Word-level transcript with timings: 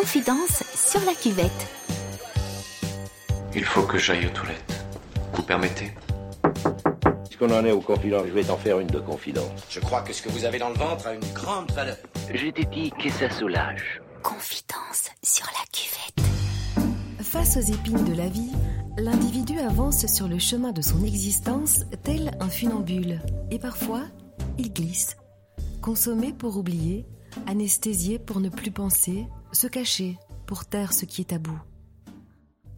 Confidence 0.00 0.62
sur 0.76 1.00
la 1.06 1.12
cuvette. 1.12 1.66
Il 3.52 3.64
faut 3.64 3.82
que 3.82 3.98
j'aille 3.98 4.26
aux 4.26 4.30
toilettes. 4.30 4.84
Vous 5.32 5.42
permettez? 5.42 5.92
Puisqu'on 7.24 7.50
en 7.50 7.64
est 7.64 7.72
aux 7.72 7.80
confidences, 7.80 8.26
je 8.28 8.32
vais 8.32 8.44
t'en 8.44 8.56
faire 8.56 8.78
une 8.78 8.86
de 8.86 9.00
confidence. 9.00 9.50
Je 9.68 9.80
crois 9.80 10.02
que 10.02 10.12
ce 10.12 10.22
que 10.22 10.28
vous 10.28 10.44
avez 10.44 10.60
dans 10.60 10.68
le 10.68 10.76
ventre 10.76 11.08
a 11.08 11.14
une 11.14 11.32
grande 11.34 11.72
valeur. 11.72 11.96
Je 12.32 12.46
te 12.50 12.62
dis 12.70 12.92
que 12.92 13.10
ça 13.10 13.28
soulage. 13.28 14.00
Confidence 14.22 15.10
sur 15.24 15.46
la 15.46 15.66
cuvette. 15.72 16.30
Face 17.20 17.56
aux 17.56 17.72
épines 17.72 18.04
de 18.04 18.14
la 18.14 18.28
vie, 18.28 18.52
l'individu 18.98 19.58
avance 19.58 20.06
sur 20.06 20.28
le 20.28 20.38
chemin 20.38 20.70
de 20.70 20.80
son 20.80 21.02
existence 21.02 21.86
tel 22.04 22.30
un 22.38 22.48
funambule. 22.48 23.20
Et 23.50 23.58
parfois, 23.58 24.04
il 24.58 24.72
glisse. 24.72 25.16
Consommé 25.82 26.32
pour 26.32 26.56
oublier, 26.56 27.04
anesthésié 27.48 28.20
pour 28.20 28.38
ne 28.38 28.48
plus 28.48 28.70
penser, 28.70 29.26
se 29.52 29.66
cacher 29.66 30.18
pour 30.46 30.64
taire 30.64 30.92
ce 30.92 31.04
qui 31.04 31.22
est 31.22 31.30
tabou. 31.30 31.58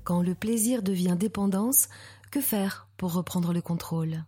Quand 0.04 0.22
le 0.22 0.34
plaisir 0.34 0.82
devient 0.82 1.16
dépendance, 1.18 1.88
que 2.30 2.40
faire 2.40 2.88
pour 2.96 3.12
reprendre 3.12 3.52
le 3.52 3.60
contrôle? 3.60 4.24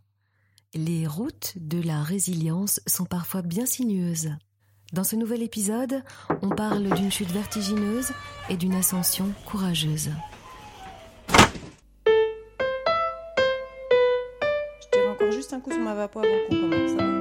Les 0.74 1.06
routes 1.06 1.55
de 1.56 1.80
la 1.83 2.02
résilience 2.02 2.80
sont 2.86 3.05
parfois 3.05 3.42
bien 3.42 3.66
sinueuses. 3.66 4.30
Dans 4.92 5.05
ce 5.05 5.16
nouvel 5.16 5.42
épisode, 5.42 6.02
on 6.42 6.50
parle 6.50 6.88
d'une 6.95 7.10
chute 7.10 7.30
vertigineuse 7.30 8.12
et 8.48 8.56
d'une 8.56 8.74
ascension 8.74 9.33
courageuse. 9.47 10.11
Je 14.80 14.88
tire 14.91 15.11
encore 15.11 15.30
juste 15.30 15.52
un 15.52 15.61
coup 15.61 15.72
sur 15.72 15.80
ma 15.80 15.92
avant 15.92 16.09
qu'on 16.09 16.48
commence. 16.48 17.12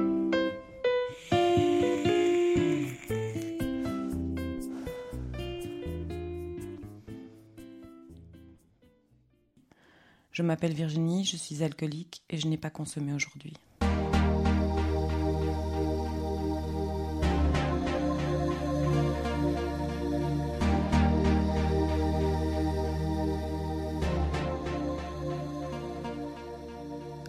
Je 10.32 10.42
m'appelle 10.42 10.72
Virginie, 10.72 11.26
je 11.26 11.36
suis 11.36 11.62
alcoolique 11.62 12.22
et 12.30 12.38
je 12.38 12.48
n'ai 12.48 12.56
pas 12.56 12.70
consommé 12.70 13.12
aujourd'hui. 13.12 13.52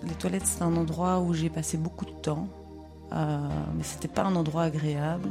Les 0.01 0.15
toilettes, 0.17 0.45
c'est 0.45 0.61
un 0.61 0.73
endroit 0.77 1.19
où 1.19 1.33
j'ai 1.33 1.49
passé 1.49 1.75
beaucoup 1.75 2.05
de 2.05 2.11
temps, 2.11 2.47
euh, 3.11 3.49
mais 3.75 3.83
c'était 3.83 4.07
pas 4.07 4.23
un 4.23 4.35
endroit 4.37 4.63
agréable 4.63 5.29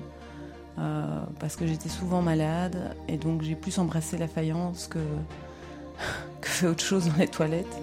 euh, 0.78 1.24
parce 1.40 1.56
que 1.56 1.66
j'étais 1.66 1.88
souvent 1.88 2.20
malade 2.20 2.94
et 3.08 3.16
donc 3.16 3.40
j'ai 3.40 3.54
plus 3.54 3.78
embrassé 3.78 4.18
la 4.18 4.28
faïence 4.28 4.88
que, 4.88 4.98
autre 6.66 6.84
chose 6.84 7.06
dans 7.06 7.16
les 7.16 7.28
toilettes. 7.28 7.76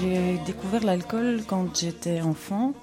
J'ai 0.00 0.38
découvert 0.46 0.84
l'alcool 0.84 1.42
quand 1.46 1.76
j'étais 1.76 2.20
enfant 2.20 2.74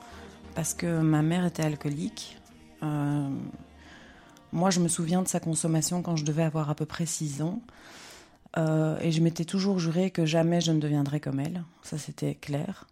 parce 0.56 0.74
que 0.74 1.02
ma 1.02 1.22
mère 1.22 1.46
était 1.46 1.64
alcoolique. 1.64 2.38
Euh, 2.84 3.30
moi, 4.52 4.70
je 4.70 4.80
me 4.80 4.88
souviens 4.88 5.22
de 5.22 5.28
sa 5.28 5.40
consommation 5.40 6.02
quand 6.02 6.16
je 6.16 6.26
devais 6.26 6.44
avoir 6.44 6.70
à 6.70 6.76
peu 6.76 6.86
près 6.86 7.06
6 7.06 7.42
ans. 7.42 7.62
Euh, 8.58 9.00
et 9.00 9.12
je 9.12 9.22
m'étais 9.22 9.46
toujours 9.46 9.80
juré 9.80 10.12
que 10.12 10.26
jamais 10.26 10.60
je 10.60 10.72
ne 10.72 10.80
deviendrais 10.80 11.20
comme 11.20 11.40
elle. 11.40 11.64
Ça, 11.84 11.98
c'était 11.98 12.36
clair. 12.36 12.88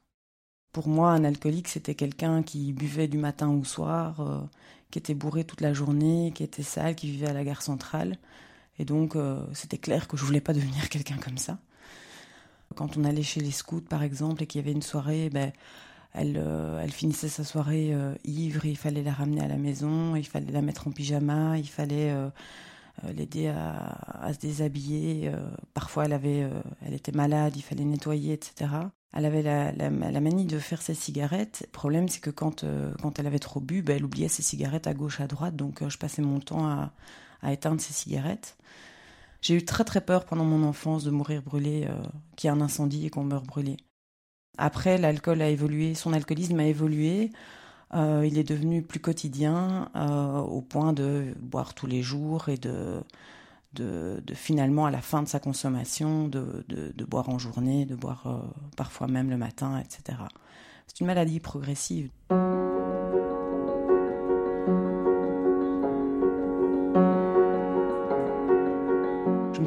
Pour 0.72 0.88
moi, 0.88 1.12
un 1.12 1.24
alcoolique, 1.24 1.68
c'était 1.68 1.96
quelqu'un 1.96 2.44
qui 2.44 2.72
buvait 2.72 3.08
du 3.08 3.18
matin 3.18 3.50
au 3.50 3.64
soir, 3.64 4.22
euh, 4.22 4.40
qui 4.92 5.00
était 5.00 5.16
bourré 5.16 5.44
toute 5.44 5.62
la 5.62 5.74
journée, 5.74 6.32
qui 6.34 6.44
était 6.44 6.64
sale, 6.64 6.96
qui 6.96 7.12
vivait 7.12 7.28
à 7.28 7.34
la 7.34 7.44
gare 7.44 7.62
centrale. 7.62 8.18
Et 8.80 8.86
donc, 8.86 9.16
euh, 9.16 9.42
c'était 9.54 9.78
clair 9.78 10.08
que 10.08 10.18
je 10.18 10.24
voulais 10.24 10.42
pas 10.42 10.54
devenir 10.54 10.90
quelqu'un 10.90 11.18
comme 11.18 11.38
ça. 11.38 11.60
Quand 12.76 12.98
on 12.98 13.04
allait 13.04 13.24
chez 13.24 13.42
les 13.42 13.52
scouts, 13.52 13.82
par 13.82 14.04
exemple, 14.04 14.44
et 14.44 14.48
qu'il 14.48 14.62
y 14.62 14.64
avait 14.64 14.72
une 14.72 14.82
soirée, 14.82 15.30
ben, 15.30 15.52
elle, 16.14 16.38
euh, 16.38 16.82
elle 16.82 16.92
finissait 16.92 17.28
sa 17.28 17.44
soirée 17.44 17.94
euh, 17.94 18.16
ivre, 18.24 18.66
il 18.66 18.78
fallait 18.78 19.04
la 19.04 19.12
ramener 19.12 19.42
à 19.42 19.48
la 19.48 19.58
maison, 19.58 20.16
il 20.16 20.26
fallait 20.26 20.52
la 20.52 20.62
mettre 20.62 20.88
en 20.88 20.92
pyjama, 20.92 21.58
il 21.58 21.68
fallait 21.68 22.16
l'aider 23.14 23.48
à, 23.48 24.32
se 24.34 24.40
déshabiller. 24.40 25.32
parfois, 25.74 26.06
elle, 26.06 26.14
avait, 26.14 26.48
elle 26.86 26.94
était 26.94 27.12
malade, 27.12 27.54
il 27.56 27.62
fallait 27.62 27.86
nettoyer, 27.86 28.34
etc. 28.34 28.72
Elle 29.14 29.26
avait 29.26 29.42
la, 29.42 29.72
la, 29.72 30.22
manie 30.22 30.46
de 30.46 30.60
faire 30.60 30.82
ses 30.82 30.94
cigarettes. 30.94 31.62
Le 31.66 31.72
problème, 31.72 32.08
c'est 32.08 32.20
que 32.20 32.30
quand, 32.30 32.66
quand 33.02 33.20
elle 33.20 33.28
avait 33.28 33.40
trop 33.40 33.60
bu, 33.60 33.82
ben, 33.82 33.98
elle 33.98 34.06
oubliait 34.06 34.28
ses 34.28 34.44
cigarettes 34.44 34.86
à 34.86 34.94
gauche, 34.94 35.22
à 35.22 35.28
droite, 35.28 35.56
donc 35.56 35.88
je 35.88 35.98
passais 35.98 36.22
mon 36.22 36.40
temps 36.40 36.68
à, 36.68 36.92
à 37.42 37.54
éteindre 37.54 37.82
ses 37.82 37.94
cigarettes. 37.94 38.58
J'ai 39.42 39.56
eu 39.56 39.64
très 39.64 39.84
très 39.84 40.02
peur 40.02 40.26
pendant 40.26 40.44
mon 40.44 40.68
enfance 40.68 41.04
de 41.04 41.12
mourir 41.12 41.42
brûlée, 41.42 41.88
euh, 41.90 41.96
qu'il 42.36 42.50
y 42.50 42.54
ait 42.54 42.56
un 42.56 42.62
incendie 42.62 43.06
et 43.06 43.10
qu'on 43.10 43.24
meure 43.24 43.44
brûlé. 43.44 43.78
Après, 44.58 44.98
l'alcool 44.98 45.42
a 45.42 45.50
évolué, 45.50 45.96
son 45.96 46.12
alcoolisme 46.12 46.60
a 46.60 46.66
évolué. 46.66 47.32
Euh, 47.94 48.26
il 48.28 48.38
est 48.38 48.44
devenu 48.44 48.84
plus 48.84 49.00
quotidien 49.00 49.90
euh, 49.96 50.40
au 50.40 50.62
point 50.62 50.94
de 50.94 51.34
boire 51.40 51.74
tous 51.74 51.88
les 51.88 52.02
jours 52.02 52.50
et 52.50 52.58
de, 52.58 53.02
de, 53.74 54.22
de, 54.26 54.34
finalement, 54.34 54.86
à 54.86 54.92
la 54.92 55.02
fin 55.02 55.24
de 55.24 55.28
sa 55.30 55.40
consommation, 55.40 56.28
de, 56.28 56.66
de, 56.68 57.06
boire 57.06 57.30
en 57.30 57.40
journée, 57.40 57.86
de 57.86 57.96
boire 57.96 58.44
parfois 58.76 59.08
même 59.08 59.30
le 59.30 59.38
matin, 59.38 59.80
etc. 59.80 60.20
C'est 60.86 61.00
une 61.00 61.08
maladie 61.08 61.40
progressive. 61.40 62.10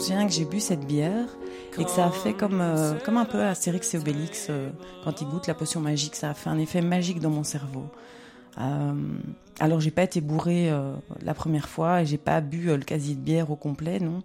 Souviens 0.03 0.27
que 0.27 0.33
j'ai 0.33 0.45
bu 0.45 0.59
cette 0.59 0.85
bière 0.85 1.29
et 1.79 1.85
que 1.85 1.91
ça 1.91 2.07
a 2.07 2.11
fait 2.11 2.35
comme, 2.35 2.61
euh, 2.61 2.99
comme 3.05 3.17
un 3.17 3.25
peu 3.25 3.41
Astérix 3.41 3.95
et 3.95 3.99
Obélix 3.99 4.49
euh, 4.51 4.71
quand 5.05 5.21
ils 5.21 5.29
goûtent 5.29 5.47
la 5.47 5.55
potion 5.55 5.81
magique. 5.81 6.17
Ça 6.17 6.31
a 6.31 6.35
fait 6.35 6.51
un 6.51 6.59
effet 6.59 6.83
magique 6.83 7.21
dans 7.21 7.31
mon 7.31 7.45
cerveau. 7.45 7.87
Euh, 8.59 8.93
alors 9.61 9.81
j'ai 9.81 9.93
pas 9.93 10.03
été 10.03 10.21
bourrée 10.21 10.71
euh, 10.71 10.95
la 11.23 11.35
première 11.35 11.69
fois 11.69 12.03
et 12.03 12.07
j'ai 12.07 12.19
pas 12.19 12.41
bu 12.41 12.67
le 12.67 12.79
casier 12.79 13.15
de 13.15 13.21
bière 13.21 13.51
au 13.53 13.57
complet, 13.57 14.01
non. 14.01 14.23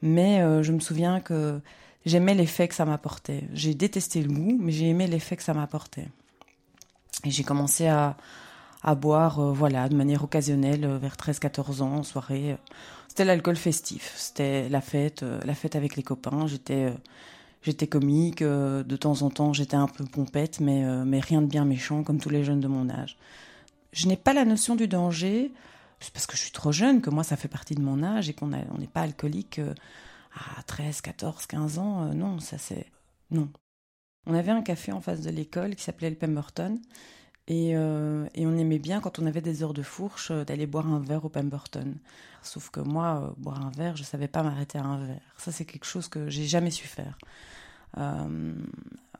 Mais 0.00 0.40
je 0.62 0.70
me 0.72 0.78
souviens 0.78 1.20
que 1.20 1.58
j'aimais 2.04 2.34
l'effet 2.34 2.68
que 2.68 2.74
ça 2.74 2.84
m'apportait. 2.84 3.44
J'ai 3.52 3.74
détesté 3.74 4.22
le 4.22 4.28
goût, 4.28 4.56
mais 4.60 4.70
j'ai 4.70 4.88
aimé 4.88 5.06
l'effet 5.06 5.36
que 5.36 5.42
ça 5.42 5.54
m'apportait. 5.54 6.08
Et 7.24 7.30
j'ai 7.30 7.42
commencé 7.42 7.88
à, 7.88 8.16
à 8.82 8.94
boire, 8.94 9.40
voilà, 9.54 9.88
de 9.88 9.96
manière 9.96 10.22
occasionnelle, 10.22 10.86
vers 11.00 11.16
13-14 11.16 11.82
ans, 11.82 11.94
en 11.94 12.02
soirée. 12.02 12.58
C'était 13.16 13.24
l'alcool 13.24 13.56
festif, 13.56 14.12
c'était 14.14 14.68
la 14.68 14.82
fête, 14.82 15.22
euh, 15.22 15.40
la 15.46 15.54
fête 15.54 15.74
avec 15.74 15.96
les 15.96 16.02
copains. 16.02 16.46
J'étais, 16.46 16.84
euh, 16.84 16.94
j'étais 17.62 17.86
comique, 17.86 18.42
euh, 18.42 18.82
de 18.82 18.94
temps 18.94 19.22
en 19.22 19.30
temps 19.30 19.54
j'étais 19.54 19.74
un 19.76 19.86
peu 19.88 20.04
pompette, 20.04 20.60
mais, 20.60 20.84
mais 21.06 21.18
rien 21.20 21.40
de 21.40 21.46
bien 21.46 21.64
méchant, 21.64 22.02
comme 22.02 22.20
tous 22.20 22.28
les 22.28 22.44
jeunes 22.44 22.60
de 22.60 22.68
mon 22.68 22.90
âge. 22.90 23.16
Je 23.94 24.06
n'ai 24.06 24.18
pas 24.18 24.34
la 24.34 24.44
notion 24.44 24.76
du 24.76 24.86
danger, 24.86 25.50
c'est 25.98 26.12
parce 26.12 26.26
que 26.26 26.36
je 26.36 26.42
suis 26.42 26.50
trop 26.50 26.72
jeune, 26.72 27.00
que 27.00 27.08
moi 27.08 27.24
ça 27.24 27.36
fait 27.38 27.48
partie 27.48 27.74
de 27.74 27.80
mon 27.80 28.02
âge 28.02 28.28
et 28.28 28.34
qu'on 28.34 28.52
a- 28.52 28.66
on 28.74 28.76
n'est 28.76 28.86
pas 28.86 29.00
alcoolique 29.00 29.62
à 30.58 30.62
13, 30.64 31.00
14, 31.00 31.46
15 31.46 31.78
ans. 31.78 32.12
non, 32.14 32.38
ça 32.38 32.58
c'est. 32.58 32.84
Non. 33.30 33.48
On 34.26 34.34
avait 34.34 34.52
un 34.52 34.60
café 34.60 34.92
en 34.92 35.00
face 35.00 35.22
de 35.22 35.30
l'école 35.30 35.74
qui 35.74 35.82
s'appelait 35.84 36.10
le 36.10 36.16
Pemberton. 36.16 36.78
Et, 37.48 37.76
euh, 37.76 38.26
et 38.34 38.46
on 38.46 38.56
aimait 38.56 38.80
bien, 38.80 39.00
quand 39.00 39.18
on 39.18 39.26
avait 39.26 39.40
des 39.40 39.62
heures 39.62 39.74
de 39.74 39.82
fourche, 39.82 40.30
euh, 40.32 40.44
d'aller 40.44 40.66
boire 40.66 40.88
un 40.88 40.98
verre 40.98 41.24
au 41.24 41.28
Pemberton. 41.28 41.94
Sauf 42.42 42.70
que 42.70 42.80
moi, 42.80 43.22
euh, 43.22 43.32
boire 43.36 43.64
un 43.64 43.70
verre, 43.70 43.96
je 43.96 44.02
savais 44.02 44.26
pas 44.26 44.42
m'arrêter 44.42 44.78
à 44.78 44.84
un 44.84 45.04
verre. 45.06 45.20
Ça, 45.36 45.52
c'est 45.52 45.64
quelque 45.64 45.84
chose 45.86 46.08
que 46.08 46.28
j'ai 46.28 46.44
jamais 46.44 46.70
su 46.70 46.86
faire. 46.86 47.18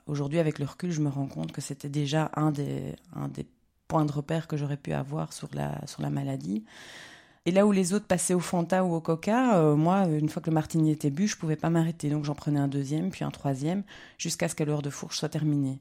Aujourd'hui, 0.06 0.38
avec 0.38 0.58
le 0.58 0.66
recul, 0.66 0.90
je 0.90 1.00
me 1.00 1.08
rends 1.08 1.26
compte 1.26 1.50
que 1.50 1.60
c'était 1.60 1.88
déjà 1.88 2.30
un 2.34 2.52
des, 2.52 2.94
points 3.88 4.04
de 4.04 4.12
repère 4.12 4.48
que 4.48 4.56
j'aurais 4.56 4.76
pu 4.76 4.92
avoir 4.92 5.32
sur 5.32 5.48
la 5.54 6.10
maladie. 6.10 6.64
Et 7.46 7.52
là 7.52 7.66
où 7.66 7.72
les 7.72 7.94
autres 7.94 8.06
passaient 8.06 8.34
au 8.34 8.40
Fanta 8.40 8.84
ou 8.84 8.94
au 8.94 9.00
Coca, 9.00 9.56
euh, 9.56 9.76
moi, 9.76 10.06
une 10.06 10.28
fois 10.28 10.42
que 10.42 10.50
le 10.50 10.54
martini 10.54 10.90
était 10.90 11.10
bu, 11.10 11.28
je 11.28 11.36
pouvais 11.36 11.56
pas 11.56 11.70
m'arrêter. 11.70 12.10
Donc 12.10 12.24
j'en 12.24 12.34
prenais 12.34 12.58
un 12.60 12.68
deuxième, 12.68 13.10
puis 13.10 13.24
un 13.24 13.30
troisième, 13.30 13.82
jusqu'à 14.18 14.48
ce 14.48 14.54
que 14.54 14.64
l'heure 14.64 14.82
de 14.82 14.90
fourche 14.90 15.18
soit 15.18 15.28
terminée. 15.28 15.78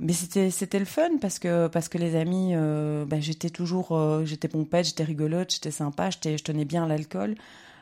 Mais 0.00 0.12
c'était 0.12 0.50
c'était 0.50 0.78
le 0.78 0.84
fun 0.84 1.18
parce 1.20 1.40
que 1.40 1.66
parce 1.66 1.88
que 1.88 1.98
les 1.98 2.14
amis, 2.14 2.52
euh, 2.54 3.04
bah, 3.04 3.18
j'étais 3.18 3.50
toujours, 3.50 3.96
euh, 3.96 4.24
j'étais 4.24 4.46
pompette, 4.46 4.86
j'étais 4.86 5.02
rigolote, 5.02 5.52
j'étais 5.52 5.72
sympa, 5.72 6.10
j'étais, 6.10 6.38
je 6.38 6.44
tenais 6.44 6.64
bien 6.64 6.86
l'alcool. 6.86 7.34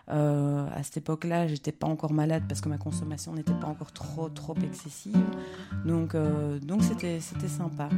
Euh, 0.09 0.67
à 0.75 0.83
cette 0.83 0.99
époque-là, 0.99 1.49
j'étais 1.49 1.73
pas 1.73 1.89
encore 1.89 2.13
malade 2.13 2.45
parce 2.49 2.61
que 2.61 2.69
ma 2.69 2.79
consommation 2.79 3.35
n'était 3.35 3.53
pas 3.53 3.67
encore 3.67 3.93
trop 3.93 4.29
trop 4.31 4.55
excessive. 4.65 5.19
Donc 5.85 6.15
euh, 6.15 6.59
donc 6.61 6.83
c'était 6.85 7.21
c'était 7.21 7.49
sympa. 7.49 7.91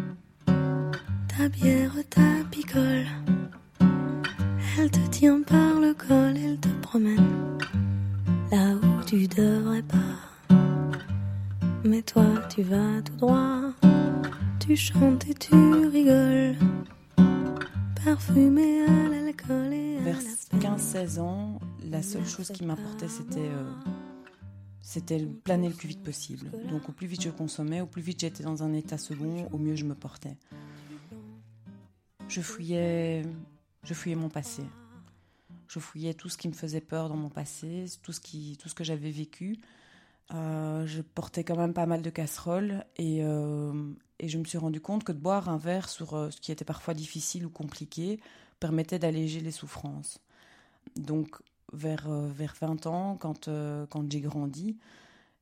Ta 0.46 1.48
bière, 1.48 1.92
ta 2.10 2.44
picole, 2.50 3.06
elle 4.78 4.90
te 4.90 5.10
tient 5.10 5.42
par 5.42 5.80
le 5.80 5.92
col, 5.92 6.36
elle 6.36 6.58
te 6.58 6.68
promène 6.82 7.58
là 8.50 8.74
où 8.74 9.04
tu 9.04 9.26
devrais 9.26 9.82
pas. 9.82 10.56
Mais 11.84 12.02
toi, 12.02 12.24
tu 12.48 12.62
vas 12.62 13.02
tout 13.02 13.16
droit, 13.16 13.72
tu 14.60 14.76
chantes 14.76 15.26
et 15.28 15.34
tu 15.34 15.54
rigoles, 15.54 16.56
parfumé 18.04 18.82
à 18.82 19.08
l'alcool. 19.08 19.46
collé 19.46 19.96
à 19.98 20.02
Vers 20.02 20.18
la 20.52 20.76
15-16 20.76 21.20
ans, 21.20 21.58
la 21.90 22.02
seule 22.02 22.26
chose 22.26 22.50
qui 22.50 22.64
m'importait, 22.64 23.08
c'était 23.08 23.40
euh, 23.40 23.72
c'était 24.80 25.18
planer 25.18 25.68
le 25.68 25.74
plus 25.74 25.88
vite 25.88 26.02
possible. 26.02 26.50
Donc 26.70 26.88
au 26.88 26.92
plus 26.92 27.06
vite 27.06 27.22
je 27.22 27.30
consommais, 27.30 27.80
au 27.80 27.86
plus 27.86 28.02
vite 28.02 28.20
j'étais 28.20 28.44
dans 28.44 28.62
un 28.62 28.72
état 28.72 28.98
second, 28.98 29.48
au 29.52 29.58
mieux 29.58 29.74
je 29.74 29.84
me 29.84 29.94
portais. 29.94 30.36
Je 32.28 32.42
fouillais, 32.42 33.22
je 33.88 33.94
fouillais 33.94 34.16
mon 34.16 34.28
passé. 34.28 34.62
Je 35.66 35.78
fouillais 35.78 36.12
tout 36.12 36.28
ce 36.28 36.36
qui 36.36 36.46
me 36.48 36.52
faisait 36.52 36.82
peur 36.82 37.08
dans 37.08 37.16
mon 37.16 37.30
passé, 37.30 37.86
tout 38.02 38.12
ce, 38.12 38.20
qui, 38.20 38.58
tout 38.60 38.68
ce 38.68 38.74
que 38.74 38.84
j'avais 38.84 39.10
vécu. 39.10 39.58
Euh, 40.34 40.86
je 40.86 41.00
portais 41.00 41.42
quand 41.42 41.56
même 41.56 41.72
pas 41.72 41.86
mal 41.86 42.02
de 42.02 42.10
casseroles 42.10 42.84
et, 42.96 43.20
euh, 43.22 43.72
et 44.18 44.28
je 44.28 44.36
me 44.36 44.44
suis 44.44 44.58
rendu 44.58 44.82
compte 44.82 45.04
que 45.04 45.12
de 45.12 45.18
boire 45.18 45.48
un 45.48 45.56
verre 45.56 45.88
sur 45.88 46.12
euh, 46.12 46.30
ce 46.30 46.38
qui 46.38 46.52
était 46.52 46.66
parfois 46.66 46.92
difficile 46.92 47.46
ou 47.46 47.50
compliqué 47.50 48.20
permettait 48.60 48.98
d'alléger 48.98 49.40
les 49.40 49.52
souffrances. 49.52 50.20
Donc 50.96 51.40
vers, 51.72 52.10
vers 52.10 52.54
20 52.60 52.86
ans, 52.86 53.16
quand, 53.18 53.48
quand 53.88 54.12
j'ai 54.12 54.20
grandi 54.20 54.76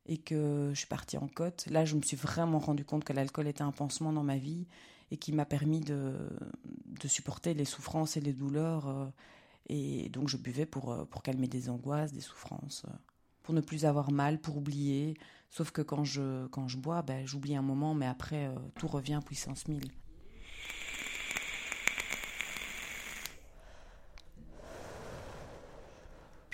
et 0.07 0.19
que 0.19 0.71
je 0.73 0.79
suis 0.79 0.87
partie 0.87 1.19
en 1.19 1.27
côte, 1.27 1.67
là 1.69 1.85
je 1.85 1.97
me 1.97 2.03
suis 2.03 2.17
vraiment 2.17 2.61
rendu 2.61 2.85
compte 2.85 3.03
que 3.03 3.13
l'alcool 3.13 3.49
était 3.49 3.63
un 3.63 3.73
pansement 3.73 4.13
dans 4.13 4.23
ma 4.23 4.37
vie 4.37 4.67
et 5.11 5.17
qui 5.17 5.33
m'a 5.33 5.45
permis 5.45 5.81
de, 5.81 6.15
de 6.65 7.09
supporter 7.09 7.55
les 7.55 7.65
souffrances 7.65 8.17
et 8.17 8.21
les 8.21 8.33
douleurs. 8.33 8.89
euh, 8.89 9.07
et 9.69 10.09
donc 10.11 10.29
je 10.29 10.37
buvais 10.37 10.67
pour, 10.67 10.93
euh, 10.93 11.05
pour 11.05 11.23
calmer 11.23 11.49
des 11.49 11.69
angoisses, 11.71 12.13
des 12.13 12.21
souffrances, 12.21 12.85
euh, 12.89 12.93
pour 13.43 13.55
ne 13.55 13.61
plus 13.61 13.85
avoir 13.85 14.13
mal, 14.13 14.41
pour 14.41 14.57
oublier. 14.57 15.17
Sauf 15.51 15.71
que 15.71 15.83
quand 15.83 16.05
je, 16.05 16.47
quand 16.49 16.69
je 16.69 16.77
bois, 16.77 17.03
ben, 17.03 17.27
j'oublie 17.27 17.57
un 17.57 17.63
moment, 17.63 17.95
mais 17.95 18.07
après, 18.07 18.53
tout 18.79 18.89
revient 18.89 19.21
puissance 19.25 19.69
1000. 19.69 19.91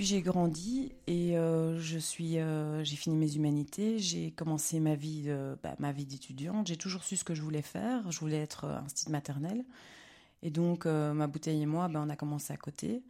Puis 0.02 0.08
j'ai 0.08 0.20
grandi 0.20 0.90
et 1.06 1.38
euh, 1.38 1.78
je 1.78 1.96
suis, 1.96 2.40
euh, 2.40 2.82
j'ai 2.82 2.96
fini 2.96 3.14
mes 3.14 3.36
humanités, 3.36 4.00
j'ai 4.00 4.32
commencé 4.32 4.80
ma 4.80 4.96
vie, 4.96 5.32
bah, 5.62 5.76
ma 5.78 5.92
vie 5.92 6.06
d'étudiante. 6.06 6.66
J'ai 6.66 6.76
toujours 6.76 7.04
su 7.04 7.16
ce 7.16 7.22
que 7.22 7.36
je 7.36 7.42
voulais 7.42 7.62
faire. 7.62 8.10
Je 8.10 8.18
voulais 8.18 8.40
être 8.40 8.64
euh, 8.64 8.78
institut 8.78 9.12
maternelle. 9.12 9.64
Et 10.42 10.50
donc 10.50 10.86
ma 10.86 11.28
bouteille 11.28 11.62
et 11.62 11.66
moi, 11.66 11.86
ben, 11.86 12.02
on 12.04 12.10
a 12.10 12.16
commencé 12.16 12.52
à 12.52 12.56
côté. 12.56 13.04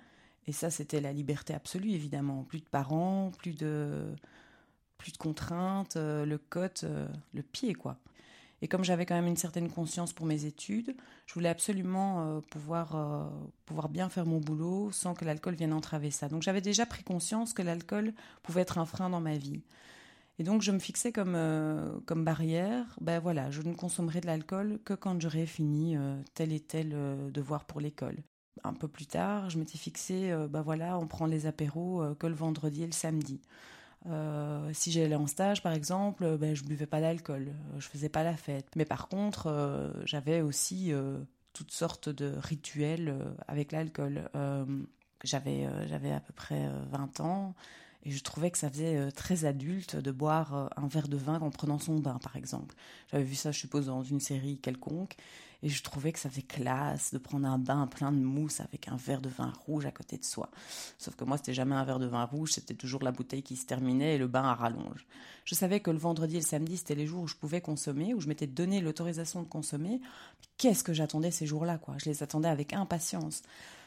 Et 0.47 0.53
ça, 0.53 0.69
c'était 0.69 1.00
la 1.00 1.15
liberté 1.15 1.55
absolue, 1.55 1.93
évidemment. 1.93 2.44
Plus 2.44 2.61
de 2.61 2.67
parents, 2.67 3.33
plus 3.39 3.55
de, 3.55 4.15
plus 4.99 5.12
de 5.12 5.17
contraintes, 5.17 5.97
le 5.97 6.37
cote, 6.37 6.85
le 7.33 7.43
pied, 7.43 7.73
quoi. 7.73 7.97
Et 8.62 8.69
comme 8.69 8.85
j'avais 8.85 9.05
quand 9.06 9.17
même 9.17 9.26
une 9.26 9.37
certaine 9.37 9.69
conscience 9.69 10.12
pour 10.12 10.25
mes 10.25 10.44
études, 10.44 10.94
je 11.26 11.35
voulais 11.35 11.49
absolument 11.49 12.20
euh, 12.20 12.41
pouvoir, 12.49 12.94
euh, 12.94 13.29
pouvoir 13.67 13.88
bien 13.88 14.09
faire 14.09 14.25
mon 14.25 14.38
boulot 14.38 14.93
sans 14.93 15.14
que 15.14 15.25
l'alcool 15.25 15.56
vienne 15.56 15.73
entraver 15.73 16.12
ça. 16.12 16.29
Donc 16.29 16.43
j'avais 16.43 16.61
déjà 16.61 16.87
pris 16.87 17.03
conscience 17.03 17.55
que 17.55 17.62
l'alcool 17.62 18.14
pouvait 18.44 18.61
être 18.61 18.79
un 18.79 18.87
frein 18.87 19.11
dans 19.11 19.20
ma 19.20 19.37
vie. 19.37 19.62
Et 20.38 20.44
donc 20.44 20.62
je 20.62 20.70
me 20.70 20.79
fixais 20.79 21.11
comme, 21.11 21.35
euh, 21.35 21.99
comme 22.06 22.25
barrière, 22.25 22.97
ben 23.00 23.19
voilà, 23.19 23.50
je 23.50 23.62
ne 23.62 23.75
consommerai 23.75 24.20
de 24.20 24.26
l'alcool 24.26 24.79
que 24.85 24.94
quand 24.94 25.20
j'aurai 25.20 25.44
fini 25.44 25.97
tel 26.35 26.53
et 26.53 26.61
tel 26.61 26.94
devoir 27.32 27.65
pour 27.65 27.81
l'école. 27.81 28.17
Un 28.62 28.75
peu 28.75 28.87
plus 28.87 29.06
tard, 29.06 29.50
je 29.50 29.58
m'étais 29.58 29.76
fixé, 29.76 30.32
ben 30.49 30.62
voilà, 30.62 30.99
on 30.99 31.06
prend 31.08 31.26
les 31.26 31.47
apéros 31.47 32.03
que 32.19 32.29
le 32.29 32.35
vendredi 32.35 32.85
et 32.85 32.87
le 32.87 32.93
samedi. 32.93 33.41
Euh, 34.07 34.71
si 34.73 34.91
j'allais 34.91 35.15
en 35.15 35.27
stage, 35.27 35.63
par 35.63 35.73
exemple, 35.73 36.25
euh, 36.25 36.37
ben, 36.37 36.55
je 36.55 36.65
buvais 36.65 36.87
pas 36.87 37.01
d'alcool, 37.01 37.49
euh, 37.49 37.81
je 37.81 37.89
faisais 37.89 38.09
pas 38.09 38.25
la 38.25 38.37
fête. 38.37 38.67
Mais 38.77 38.85
par 38.85 39.09
contre, 39.09 39.93
j'avais 40.05 40.41
aussi 40.41 40.93
toutes 41.53 41.71
sortes 41.71 42.09
de 42.09 42.35
rituels 42.39 43.17
avec 43.49 43.73
l'alcool. 43.73 44.29
J'avais, 45.25 45.69
j'avais 45.87 46.11
à 46.11 46.21
peu 46.21 46.33
près 46.33 46.67
euh, 46.67 46.85
20 46.91 47.21
ans 47.21 47.55
et 48.03 48.11
je 48.11 48.23
trouvais 48.25 48.51
que 48.51 48.59
ça 48.59 48.69
faisait 48.69 49.13
très 49.13 49.45
adulte 49.45 49.95
de 49.95 50.11
boire 50.11 50.71
un 50.77 50.89
verre 50.89 51.07
de 51.07 51.17
vin 51.17 51.41
en 51.41 51.51
prenant 51.51 51.79
son 51.79 52.01
bain, 52.01 52.19
par 52.21 52.37
exemple. 52.37 52.75
J'avais 53.13 53.23
vu 53.23 53.37
ça, 53.37 53.53
je 53.53 53.61
suppose, 53.61 53.87
dans 53.87 54.03
une 54.03 54.19
série 54.19 54.59
quelconque 54.59 55.15
et 55.62 55.69
je 55.69 55.82
trouvais 55.82 56.12
que 56.12 56.19
ça 56.19 56.29
faisait 56.29 56.43
classe 56.43 57.12
de 57.12 57.19
prendre 57.19 57.47
un 57.47 57.59
bain 57.59 57.87
plein 57.87 58.11
de 58.12 58.19
mousse 58.19 58.61
avec 58.61 58.88
un 58.88 58.97
verre 58.97 59.20
de 59.20 59.29
vin 59.29 59.53
rouge 59.67 59.87
à 59.87 59.93
côté 59.93 60.17
de 60.17 60.25
soi. 60.25 60.50
Sauf 60.99 61.14
que 61.14 61.25
moi, 61.25 61.37
c'était 61.37 61.55
jamais 61.55 61.75
un 61.75 61.85
verre 61.85 61.99
de 61.99 62.06
vin 62.06 62.25
rouge, 62.25 62.53
c'était 62.53 62.75
toujours 62.75 63.03
la 63.03 63.12
bouteille 63.12 63.43
qui 63.43 63.56
se 63.56 63.67
terminait 63.67 64.17
et 64.17 64.19
le 64.19 64.26
bain 64.26 64.44
à 64.44 64.55
rallonge. 64.55 65.06
Je 65.44 65.55
savais 65.55 65.81
que 65.81 65.91
le 65.91 65.99
vendredi 65.99 66.37
et 66.37 66.41
le 66.41 66.44
samedi, 66.47 66.76
c'était 66.76 66.94
les 66.94 67.06
jours 67.06 67.23
où 67.23 67.29
je 67.29 67.37
pouvais 67.37 67.61
consommer, 67.61 68.14
où 68.14 68.20
je 68.20 68.29
m'étais 68.29 68.47
donné 68.47 68.81
l'autorisation 68.81 69.43
de 69.43 69.49
consommer. 69.49 70.00
Qu'est-ce 70.59 70.85
que 70.85 70.93
j'attendais 70.93 71.31
ces 71.31 71.47
jours-là, 71.47 71.79
quoi? 71.79 71.94
Je 71.99 72.11
les 72.11 72.23
attendais 72.23 72.49
avec 72.49 72.73
impatience. 72.73 73.43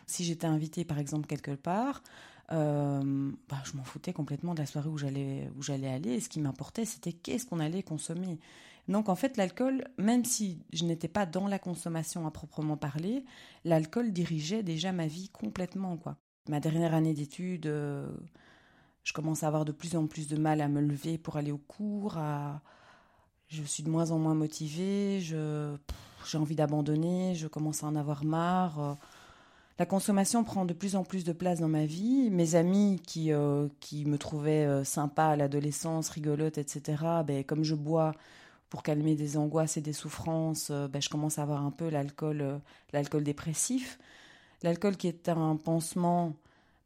Si 0.07 0.23
j'étais 0.23 0.47
invitée, 0.47 0.85
par 0.85 0.99
exemple, 0.99 1.27
quelque 1.27 1.55
part, 1.55 2.03
euh, 2.51 3.31
bah, 3.49 3.57
je 3.63 3.75
m'en 3.75 3.83
foutais 3.83 4.13
complètement 4.13 4.53
de 4.53 4.59
la 4.59 4.65
soirée 4.65 4.89
où 4.89 4.97
j'allais 4.97 5.49
j'allais 5.59 5.89
aller. 5.89 6.11
Et 6.11 6.19
ce 6.19 6.29
qui 6.29 6.39
m'importait, 6.39 6.85
c'était 6.85 7.13
qu'est-ce 7.13 7.45
qu'on 7.45 7.59
allait 7.59 7.83
consommer. 7.83 8.39
Donc 8.87 9.09
en 9.09 9.15
fait, 9.15 9.37
l'alcool, 9.37 9.83
même 9.97 10.23
si 10.25 10.59
je 10.71 10.85
n'étais 10.85 11.07
pas 11.07 11.25
dans 11.25 11.47
la 11.47 11.59
consommation 11.59 12.27
à 12.27 12.31
proprement 12.31 12.77
parler, 12.77 13.23
l'alcool 13.63 14.11
dirigeait 14.11 14.63
déjà 14.63 14.91
ma 14.91 15.07
vie 15.07 15.29
complètement. 15.29 15.97
Ma 16.49 16.59
dernière 16.59 16.93
année 16.93 17.13
d'études, 17.13 17.65
euh, 17.65 18.07
je 19.03 19.13
commence 19.13 19.43
à 19.43 19.47
avoir 19.47 19.65
de 19.65 19.71
plus 19.71 19.95
en 19.95 20.05
plus 20.05 20.27
de 20.27 20.37
mal 20.37 20.61
à 20.61 20.67
me 20.67 20.81
lever 20.81 21.17
pour 21.17 21.37
aller 21.37 21.51
au 21.51 21.57
cours, 21.57 22.17
à... 22.17 22.61
je 23.47 23.63
suis 23.63 23.81
de 23.81 23.89
moins 23.89 24.11
en 24.11 24.19
moins 24.19 24.35
motivée, 24.35 25.19
j'ai 25.19 26.37
envie 26.37 26.55
d'abandonner, 26.55 27.33
je 27.33 27.47
commence 27.47 27.83
à 27.83 27.87
en 27.87 27.95
avoir 27.95 28.23
marre. 28.23 28.79
euh. 28.79 28.93
La 29.77 29.85
consommation 29.85 30.45
prend 30.45 30.63
de 30.63 30.73
plus 30.73 30.95
en 30.95 31.03
plus 31.03 31.25
de 31.25 31.33
place 31.33 31.59
dans 31.59 31.67
ma 31.67 31.85
vie. 31.85 32.29
Mes 32.29 32.55
amis 32.55 33.01
qui, 33.05 33.33
euh, 33.33 33.67
me 34.05 34.15
trouvaient 34.17 34.85
sympa 34.85 35.25
à 35.25 35.35
l'adolescence, 35.35 36.07
rigolote, 36.09 36.57
etc., 36.57 37.03
ben, 37.25 37.43
comme 37.43 37.63
je 37.63 37.75
bois 37.75 38.13
pour 38.69 38.83
calmer 38.83 39.15
des 39.15 39.37
angoisses 39.37 39.77
et 39.77 39.81
des 39.81 39.93
souffrances, 39.93 40.69
euh, 40.71 40.87
ben, 40.87 41.01
je 41.01 41.09
commence 41.09 41.39
à 41.39 41.43
avoir 41.43 41.63
un 41.63 41.71
peu 41.71 41.89
l'alcool, 41.89 42.41
euh, 42.41 42.57
l'alcool 42.93 43.23
dépressif. 43.23 43.99
L'alcool 44.63 44.97
qui 44.97 45.07
est 45.07 45.29
un 45.29 45.55
pansement, 45.55 46.33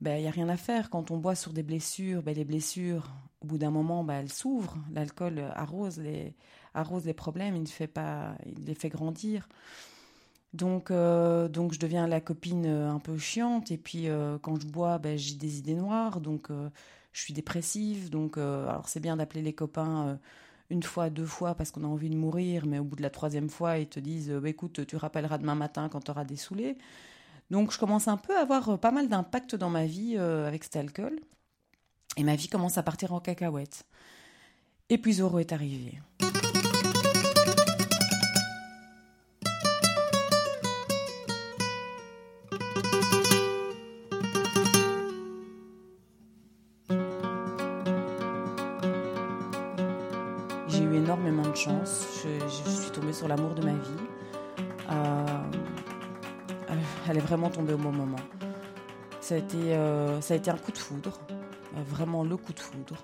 ben, 0.02 0.18
il 0.18 0.22
n'y 0.22 0.28
a 0.28 0.32
rien 0.32 0.50
à 0.50 0.58
faire. 0.58 0.90
Quand 0.90 1.12
on 1.12 1.18
boit 1.18 1.36
sur 1.36 1.54
des 1.54 1.64
blessures, 1.64 2.22
ben, 2.22 2.36
les 2.36 2.44
blessures, 2.44 3.12
au 3.42 3.48
bout 3.48 3.58
d'un 3.58 3.72
moment, 3.72 4.04
ben, 4.04 4.16
elles 4.16 4.32
s'ouvrent. 4.32 4.78
L'alcool 4.94 5.42
arrose 5.56 5.98
les, 6.00 6.34
arrose 6.74 7.06
les 7.06 7.14
problèmes, 7.14 7.56
il, 7.56 7.64
ne 7.64 7.68
fait 7.68 7.88
pas, 7.88 8.36
il 8.46 8.66
les 8.66 8.76
fait 8.76 8.90
grandir. 8.90 9.48
Donc, 10.54 10.90
euh, 10.90 11.48
donc 11.48 11.74
je 11.74 11.80
deviens 11.80 12.08
la 12.08 12.20
copine 12.20 12.66
un 12.66 13.00
peu 13.00 13.18
chiante. 13.18 13.72
Et 13.72 13.78
puis, 13.78 14.08
quand 14.42 14.60
je 14.60 14.68
bois, 14.68 14.98
ben, 14.98 15.18
j'ai 15.18 15.36
des 15.36 15.60
idées 15.60 15.76
noires. 15.76 16.20
Donc, 16.20 16.50
je 17.14 17.22
suis 17.22 17.34
dépressive. 17.34 18.10
Donc, 18.10 18.38
alors 18.38 18.90
c'est 18.90 19.00
bien 19.00 19.16
d'appeler 19.16 19.42
les 19.42 19.54
copains 19.54 20.20
une 20.70 20.84
fois, 20.84 21.10
deux 21.10 21.26
fois 21.26 21.56
parce 21.56 21.72
qu'on 21.72 21.84
a 21.84 21.88
envie 21.88 22.10
de 22.10 22.16
mourir. 22.16 22.66
Mais 22.66 22.80
au 22.80 22.84
bout 22.84 22.96
de 22.96 23.02
la 23.02 23.10
troisième 23.10 23.50
fois, 23.50 23.78
ils 23.78 23.88
te 23.88 24.00
disent 24.00 24.32
euh, 24.32 24.40
Bah, 24.40 24.50
écoute, 24.50 24.86
tu 24.86 24.96
rappelleras 24.96 25.38
demain 25.38 25.56
matin 25.56 25.90
quand 25.90 26.02
tu 26.02 26.12
auras 26.12 26.26
des 26.26 26.36
saoulés. 26.36 26.78
Donc, 27.50 27.72
je 27.72 27.80
commence 27.80 28.08
un 28.08 28.18
peu 28.18 28.36
à 28.38 28.42
avoir 28.42 28.70
euh, 28.70 28.78
pas 28.78 28.92
mal 28.92 29.10
d'impact 29.10 29.56
dans 29.56 29.70
ma 29.70 29.86
vie 29.86 30.16
euh, 30.18 30.48
avec 30.48 30.64
cet 30.64 30.76
alcool. 30.76 31.20
Et 32.18 32.24
ma 32.24 32.36
vie 32.36 32.48
commence 32.48 32.78
à 32.78 32.84
partir 32.84 33.14
en 33.14 33.20
cacahuète. 33.20 33.86
Et 34.90 34.98
puis 34.98 35.14
Zoro 35.14 35.40
est 35.40 35.54
arrivé. 35.54 36.00
Sur 53.20 53.28
l'amour 53.28 53.54
de 53.54 53.66
ma 53.66 53.74
vie. 53.74 54.04
Euh, 54.92 55.42
elle 57.10 57.18
est 57.18 57.20
vraiment 57.20 57.50
tombée 57.50 57.74
au 57.74 57.78
bon 57.78 57.92
moment. 57.92 58.24
Ça 59.20 59.36
a 59.36 59.40
été, 59.40 59.58
euh, 59.58 60.22
ça 60.22 60.36
a 60.36 60.38
été 60.38 60.50
un 60.50 60.56
coup 60.56 60.72
de 60.72 60.78
foudre, 60.78 61.20
euh, 61.30 61.82
vraiment 61.86 62.24
le 62.24 62.38
coup 62.38 62.54
de 62.54 62.62
foudre. 62.62 62.96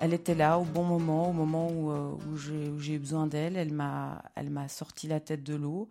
Elle 0.00 0.14
était 0.14 0.34
là 0.34 0.58
au 0.58 0.64
bon 0.64 0.82
moment, 0.82 1.30
au 1.30 1.32
moment 1.32 1.68
où, 1.68 2.36
j'ai 2.36 2.94
eu 2.94 2.98
besoin 2.98 3.28
d'elle. 3.28 3.56
Elle 3.56 3.72
m'a, 3.72 4.20
elle 4.34 4.50
m'a 4.50 4.66
sorti 4.66 5.06
la 5.06 5.20
tête 5.20 5.44
de 5.44 5.54
l'eau. 5.54 5.88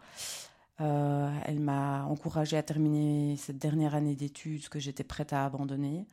Elle 0.80 1.62
m'a 1.62 2.04
encouragée 2.10 2.58
à 2.58 2.64
terminer 2.64 3.38
cette 3.38 3.58
dernière 3.58 3.96
année 3.96 4.16
d'études 4.16 4.68
que 4.68 4.80
j'étais 4.80 5.06
prête 5.06 5.32
à 5.32 5.46
abandonner. 5.46 6.06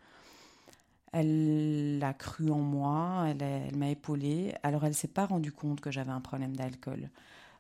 Elle 1.18 1.99
a 2.02 2.12
cru 2.12 2.50
en 2.50 2.58
moi, 2.58 3.25
elle, 3.30 3.75
m'a 3.75 3.88
épaulée. 3.88 4.54
Alors 4.62 4.85
elle 4.85 4.94
s'est 4.94 5.08
pas 5.08 5.25
rendue 5.25 5.50
compte 5.50 5.80
que 5.80 5.90
j'avais 5.90 6.12
un 6.12 6.20
problème 6.20 6.54
d'alcool, 6.54 7.08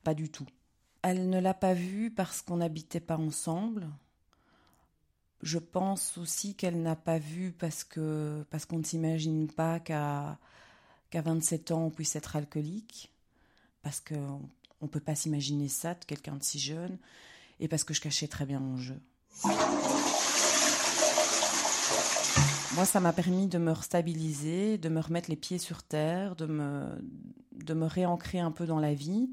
pas 0.04 0.12
du 0.12 0.28
tout. 0.28 0.44
Elle 1.00 1.30
ne 1.30 1.40
l'a 1.40 1.54
pas 1.54 1.72
vu 1.72 2.10
parce 2.10 2.42
qu'on 2.42 2.58
n'habitait 2.58 3.00
pas 3.00 3.16
ensemble. 3.16 3.88
Je 5.40 5.56
pense 5.56 6.18
aussi 6.18 6.54
qu'elle 6.54 6.82
n'a 6.82 6.96
pas 6.96 7.16
vu 7.16 7.50
parce 7.50 7.82
que 7.82 8.44
parce 8.50 8.66
qu'on 8.66 8.76
ne 8.76 8.84
s'imagine 8.84 9.50
pas 9.50 9.80
qu'à 9.80 10.38
qu'à 11.08 11.22
27 11.22 11.70
ans 11.70 11.86
on 11.86 11.90
puisse 11.90 12.14
être 12.14 12.36
alcoolique, 12.36 13.10
parce 13.80 14.00
qu'on 14.00 14.42
on 14.82 14.86
peut 14.86 15.00
pas 15.00 15.14
s'imaginer 15.14 15.68
ça 15.68 15.94
de 15.94 16.04
quelqu'un 16.04 16.36
de 16.36 16.44
si 16.44 16.58
jeune, 16.58 16.98
et 17.58 17.68
parce 17.68 17.84
que 17.84 17.94
je 17.94 18.02
cachais 18.02 18.28
très 18.28 18.44
bien 18.44 18.60
mon 18.60 18.76
jeu. 18.76 19.00
Moi, 22.76 22.84
ça 22.84 23.00
m'a 23.00 23.14
permis 23.14 23.46
de 23.46 23.56
me 23.56 23.72
restabiliser, 23.72 24.76
de 24.76 24.90
me 24.90 25.00
remettre 25.00 25.30
les 25.30 25.36
pieds 25.36 25.56
sur 25.56 25.82
terre, 25.82 26.36
de 26.36 26.44
me, 26.44 26.84
de 27.52 27.72
me 27.72 27.86
réancrer 27.86 28.38
un 28.38 28.50
peu 28.50 28.66
dans 28.66 28.78
la 28.78 28.92
vie. 28.92 29.30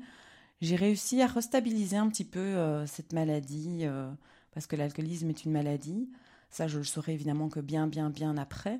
J'ai 0.62 0.78
réussi 0.78 1.22
à 1.22 1.28
restabiliser 1.28 1.98
un 1.98 2.08
petit 2.08 2.24
peu 2.24 2.40
euh, 2.40 2.88
cette 2.88 3.12
maladie, 3.12 3.80
euh, 3.82 4.10
parce 4.54 4.66
que 4.66 4.78
l'alcoolisme 4.78 5.30
est 5.30 5.44
une 5.44 5.52
maladie. 5.52 6.10
Ça, 6.52 6.70
je 6.70 6.78
le 6.78 6.86
saurai 6.86 7.14
évidemment 7.14 7.50
que 7.50 7.60
bien, 7.60 7.86
bien, 7.86 8.10
bien 8.10 8.38
après. 8.38 8.80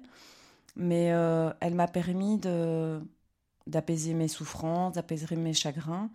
Mais 0.78 1.12
euh, 1.12 1.52
elle 1.60 1.76
m'a 1.76 1.90
permis 1.90 2.38
de, 2.38 3.02
d'apaiser 3.68 4.14
mes 4.14 4.30
souffrances, 4.30 4.94
d'apaiser 4.94 5.36
mes 5.36 5.54
chagrins. 5.54 6.10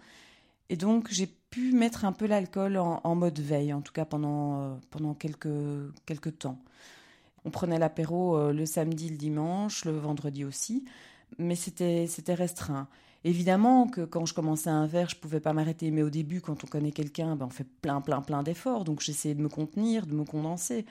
Et 0.70 0.76
donc, 0.76 1.08
j'ai 1.10 1.26
pu 1.26 1.72
mettre 1.72 2.06
un 2.06 2.12
peu 2.12 2.26
l'alcool 2.26 2.78
en, 2.78 3.14
mode 3.14 3.38
veille, 3.40 3.74
en 3.74 3.82
tout 3.82 3.92
cas 3.92 4.06
pendant, 4.06 4.78
pendant 4.90 5.12
quelques, 5.12 5.48
quelques 6.06 6.38
temps. 6.38 6.58
On 7.44 7.50
prenait 7.50 7.78
l'apéro 7.78 8.36
euh, 8.36 8.52
le 8.52 8.66
samedi, 8.66 9.08
le 9.08 9.16
dimanche, 9.16 9.84
le 9.84 9.96
vendredi 9.96 10.44
aussi, 10.44 10.84
mais 11.38 11.54
c'était 11.54 12.06
restreint. 12.34 12.88
Évidemment 13.24 13.88
que 13.88 14.04
quand 14.04 14.26
je 14.26 14.34
commençais 14.34 14.70
un 14.70 14.86
verre, 14.86 15.08
je 15.08 15.16
pouvais 15.16 15.40
pas 15.40 15.52
m'arrêter, 15.52 15.90
mais 15.90 16.02
au 16.02 16.10
début, 16.10 16.40
quand 16.40 16.62
on 16.62 16.66
connaît 16.66 16.92
quelqu'un, 16.92 17.34
ben 17.34 17.46
on 17.46 17.50
fait 17.50 17.66
plein, 17.82 18.00
plein, 18.00 18.20
plein 18.22 18.42
d'efforts, 18.42 18.84
donc 18.84 19.00
j'essayais 19.00 19.34
de 19.34 19.42
me 19.42 19.48
contenir, 19.48 20.06
de 20.06 20.14
me 20.14 20.24
condenser. 20.24 20.86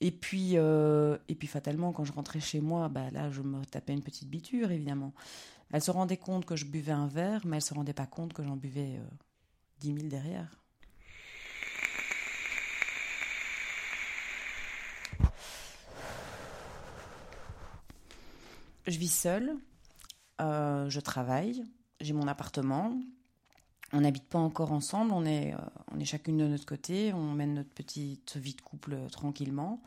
Et 0.00 0.10
puis, 0.10 0.52
euh, 0.54 1.16
et 1.28 1.34
puis 1.34 1.48
fatalement, 1.48 1.92
quand 1.92 2.04
je 2.04 2.12
rentrais 2.12 2.40
chez 2.40 2.60
moi, 2.60 2.88
bah 2.88 3.10
là, 3.10 3.30
je 3.30 3.42
me 3.42 3.64
tapais 3.64 3.94
une 3.94 4.02
petite 4.02 4.28
biture, 4.28 4.70
évidemment. 4.70 5.12
Elle 5.72 5.82
se 5.82 5.90
rendait 5.90 6.16
compte 6.16 6.44
que 6.44 6.54
je 6.54 6.66
buvais 6.66 6.92
un 6.92 7.08
verre, 7.08 7.42
mais 7.46 7.56
elle 7.56 7.62
se 7.62 7.74
rendait 7.74 7.92
pas 7.92 8.06
compte 8.06 8.32
que 8.32 8.44
j'en 8.44 8.56
buvais 8.56 8.96
euh, 8.96 9.08
dix 9.80 9.92
mille 9.92 10.08
derrière. 10.08 10.62
Je 18.88 18.98
vis 18.98 19.12
seule, 19.12 19.54
euh, 20.40 20.88
je 20.88 21.00
travaille, 21.00 21.64
j'ai 22.00 22.12
mon 22.12 22.26
appartement. 22.28 22.98
On 23.92 24.02
n'habite 24.02 24.24
pas 24.24 24.38
encore 24.38 24.72
ensemble, 24.72 25.12
on 25.12 25.24
est, 25.24 25.54
euh, 25.54 25.58
on 25.92 25.98
est 25.98 26.04
chacune 26.04 26.36
de 26.36 26.46
notre 26.46 26.66
côté, 26.66 27.12
on 27.14 27.32
mène 27.32 27.54
notre 27.54 27.70
petite 27.70 28.36
vie 28.36 28.54
de 28.54 28.60
couple 28.60 28.94
euh, 28.94 29.08
tranquillement. 29.08 29.82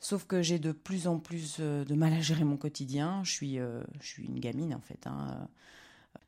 Sauf 0.00 0.24
que 0.26 0.42
j'ai 0.42 0.58
de 0.58 0.72
plus 0.72 1.06
en 1.06 1.18
plus 1.18 1.58
de 1.58 1.94
mal 1.94 2.12
à 2.12 2.20
gérer 2.20 2.44
mon 2.44 2.56
quotidien. 2.58 3.24
Je 3.24 3.32
suis, 3.32 3.56
je 3.56 4.06
suis 4.06 4.26
une 4.26 4.38
gamine 4.38 4.74
en 4.74 4.80
fait. 4.80 5.06
Hein. 5.06 5.48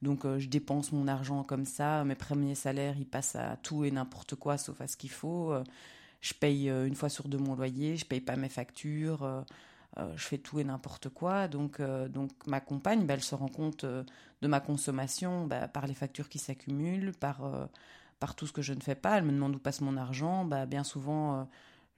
Donc 0.00 0.24
je 0.38 0.48
dépense 0.48 0.90
mon 0.90 1.06
argent 1.06 1.44
comme 1.44 1.66
ça. 1.66 2.02
Mes 2.02 2.14
premiers 2.14 2.54
salaires, 2.54 2.96
ils 2.98 3.06
passent 3.06 3.36
à 3.36 3.58
tout 3.58 3.84
et 3.84 3.90
n'importe 3.90 4.36
quoi 4.36 4.56
sauf 4.56 4.80
à 4.80 4.88
ce 4.88 4.96
qu'il 4.96 5.10
faut. 5.10 5.52
Je 6.22 6.32
paye 6.32 6.68
une 6.68 6.94
fois 6.94 7.10
sur 7.10 7.28
deux 7.28 7.36
mon 7.36 7.54
loyer, 7.54 7.98
je 7.98 8.06
paye 8.06 8.22
pas 8.22 8.36
mes 8.36 8.48
factures. 8.48 9.44
Euh, 9.98 10.12
je 10.16 10.24
fais 10.24 10.38
tout 10.38 10.60
et 10.60 10.64
n'importe 10.64 11.08
quoi. 11.08 11.48
Donc, 11.48 11.80
euh, 11.80 12.08
donc 12.08 12.30
ma 12.46 12.60
compagne, 12.60 13.04
bah, 13.06 13.14
elle 13.14 13.22
se 13.22 13.34
rend 13.34 13.48
compte 13.48 13.84
euh, 13.84 14.04
de 14.42 14.48
ma 14.48 14.60
consommation 14.60 15.46
bah, 15.46 15.66
par 15.68 15.86
les 15.86 15.94
factures 15.94 16.28
qui 16.28 16.38
s'accumulent, 16.38 17.12
par, 17.12 17.40
par 18.20 18.34
tout 18.34 18.46
ce 18.46 18.52
que 18.52 18.62
je 18.62 18.74
ne 18.74 18.80
fais 18.80 18.94
pas. 18.94 19.18
Elle 19.18 19.24
me 19.24 19.32
demande 19.32 19.56
où 19.56 19.58
passe 19.58 19.80
mon 19.80 19.96
argent. 19.96 20.44
Bah, 20.44 20.66
bien 20.66 20.84
souvent, 20.84 21.48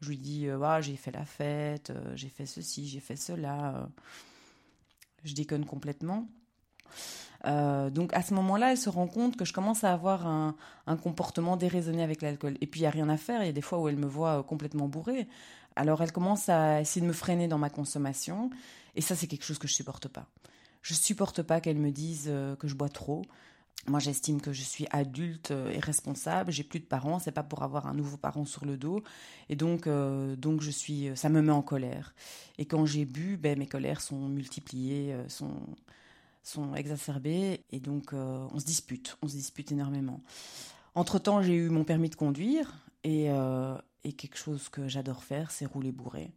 je 0.01 0.09
lui 0.09 0.19
dis 0.19 0.49
ah, 0.49 0.81
j'ai 0.81 0.97
fait 0.97 1.11
la 1.11 1.27
fête, 1.27 1.93
j'ai 2.15 2.31
fait 2.31 2.47
ceci, 2.47 2.89
j'ai 2.89 3.01
fait 3.01 3.17
cela. 3.17 3.89
je 5.25 5.35
déconne 5.35 5.67
complètement. 5.67 6.27
donc 7.45 8.15
à 8.15 8.23
ce 8.23 8.33
moment-là, 8.33 8.71
elle 8.73 8.79
se 8.79 8.89
rend 8.89 9.09
compte 9.09 9.37
que 9.37 9.45
je 9.45 9.53
commence 9.53 9.85
à 9.85 9.93
avoir 9.93 10.27
un, 10.27 10.57
un 10.87 10.97
comportement 10.97 11.59
déraisonné 11.59 12.03
avec 12.03 12.23
l'alcool. 12.23 12.57
Et 12.63 12.67
puis 12.67 12.81
il 12.81 12.85
n'y 12.85 12.87
a 12.87 12.91
rien 12.91 13.11
à 13.11 13.19
faire. 13.19 13.43
Il 13.43 13.47
y 13.47 13.51
a 13.51 13.53
des 13.53 13.61
fois 13.61 13.79
où 13.81 13.89
elle 13.89 13.99
me 13.99 14.07
voit 14.07 14.43
complètement 14.45 14.89
bourrée. 14.89 15.29
Alors 15.77 16.03
elle 16.03 16.13
commence 16.13 16.49
à 16.49 16.81
essayer 16.81 17.01
de 17.01 17.07
me 17.07 17.13
freiner 17.13 17.49
dans 17.49 17.59
ma 17.59 17.71
consommation, 17.71 18.51
et 18.95 19.01
ça 19.01 19.17
c'est 19.17 19.27
quelque 19.27 19.45
chose 19.45 19.59
que 19.59 19.69
je 19.69 19.75
supporte 19.75 20.09
pas. 20.09 20.27
Je 20.83 20.95
supporte 20.95 21.43
pas 21.43 21.61
qu'elle 21.61 21.79
me 21.79 21.91
dise 21.91 22.27
euh, 22.29 22.57
que 22.57 22.69
je 22.69 22.75
bois 22.75 22.89
trop. 22.89 23.23
Moi, 23.87 23.99
j'estime 23.99 24.41
que 24.41 24.53
je 24.53 24.63
suis 24.63 24.87
adulte 24.91 25.53
euh, 25.53 25.71
et 25.71 25.79
responsable. 25.79 26.53
J'ai 26.53 26.65
plus 26.65 26.81
de 26.81 26.85
parents. 26.85 27.19
C'est 27.19 27.33
pas 27.33 27.43
pour 27.43 27.63
avoir 27.63 27.87
un 27.87 27.95
nouveau 27.95 28.17
parent 28.17 28.45
sur 28.45 28.65
le 28.65 28.77
dos. 28.77 29.03
Et 29.49 29.57
donc, 29.57 29.87
euh, 29.87 30.37
donc 30.37 30.61
je 30.61 30.71
suis. 30.71 31.11
Ça 31.17 31.29
me 31.29 31.43
met 31.43 31.53
en 31.53 31.63
colère. 31.63 32.15
Et 32.59 32.67
quand 32.67 32.87
j'ai 32.87 33.05
bu, 33.05 33.37
ben 33.37 33.59
mes 33.59 33.67
colères 33.67 34.01
sont 34.01 34.29
multipliées, 34.29 35.15
sont 35.29 35.55
sont 36.43 36.75
exacerbées. 36.75 37.65
Et 37.71 37.81
donc, 37.81 38.13
on 38.13 38.59
se 38.59 38.65
dispute. 38.65 39.19
On 39.23 39.29
se 39.29 39.35
dispute 39.35 39.73
énormément. 39.73 40.23
Entre 40.95 41.19
temps, 41.19 41.43
j'ai 41.43 41.55
eu 41.55 41.69
mon 41.69 41.85
permis 41.85 42.09
de 42.09 42.17
conduire 42.17 42.73
et, 43.05 43.29
et 44.05 44.13
quelque 44.13 44.37
chose 44.37 44.69
que 44.69 44.89
j'adore 44.89 45.23
faire, 45.23 45.51
c'est 45.51 45.67
rouler 45.67 45.93
bourré. 45.93 46.31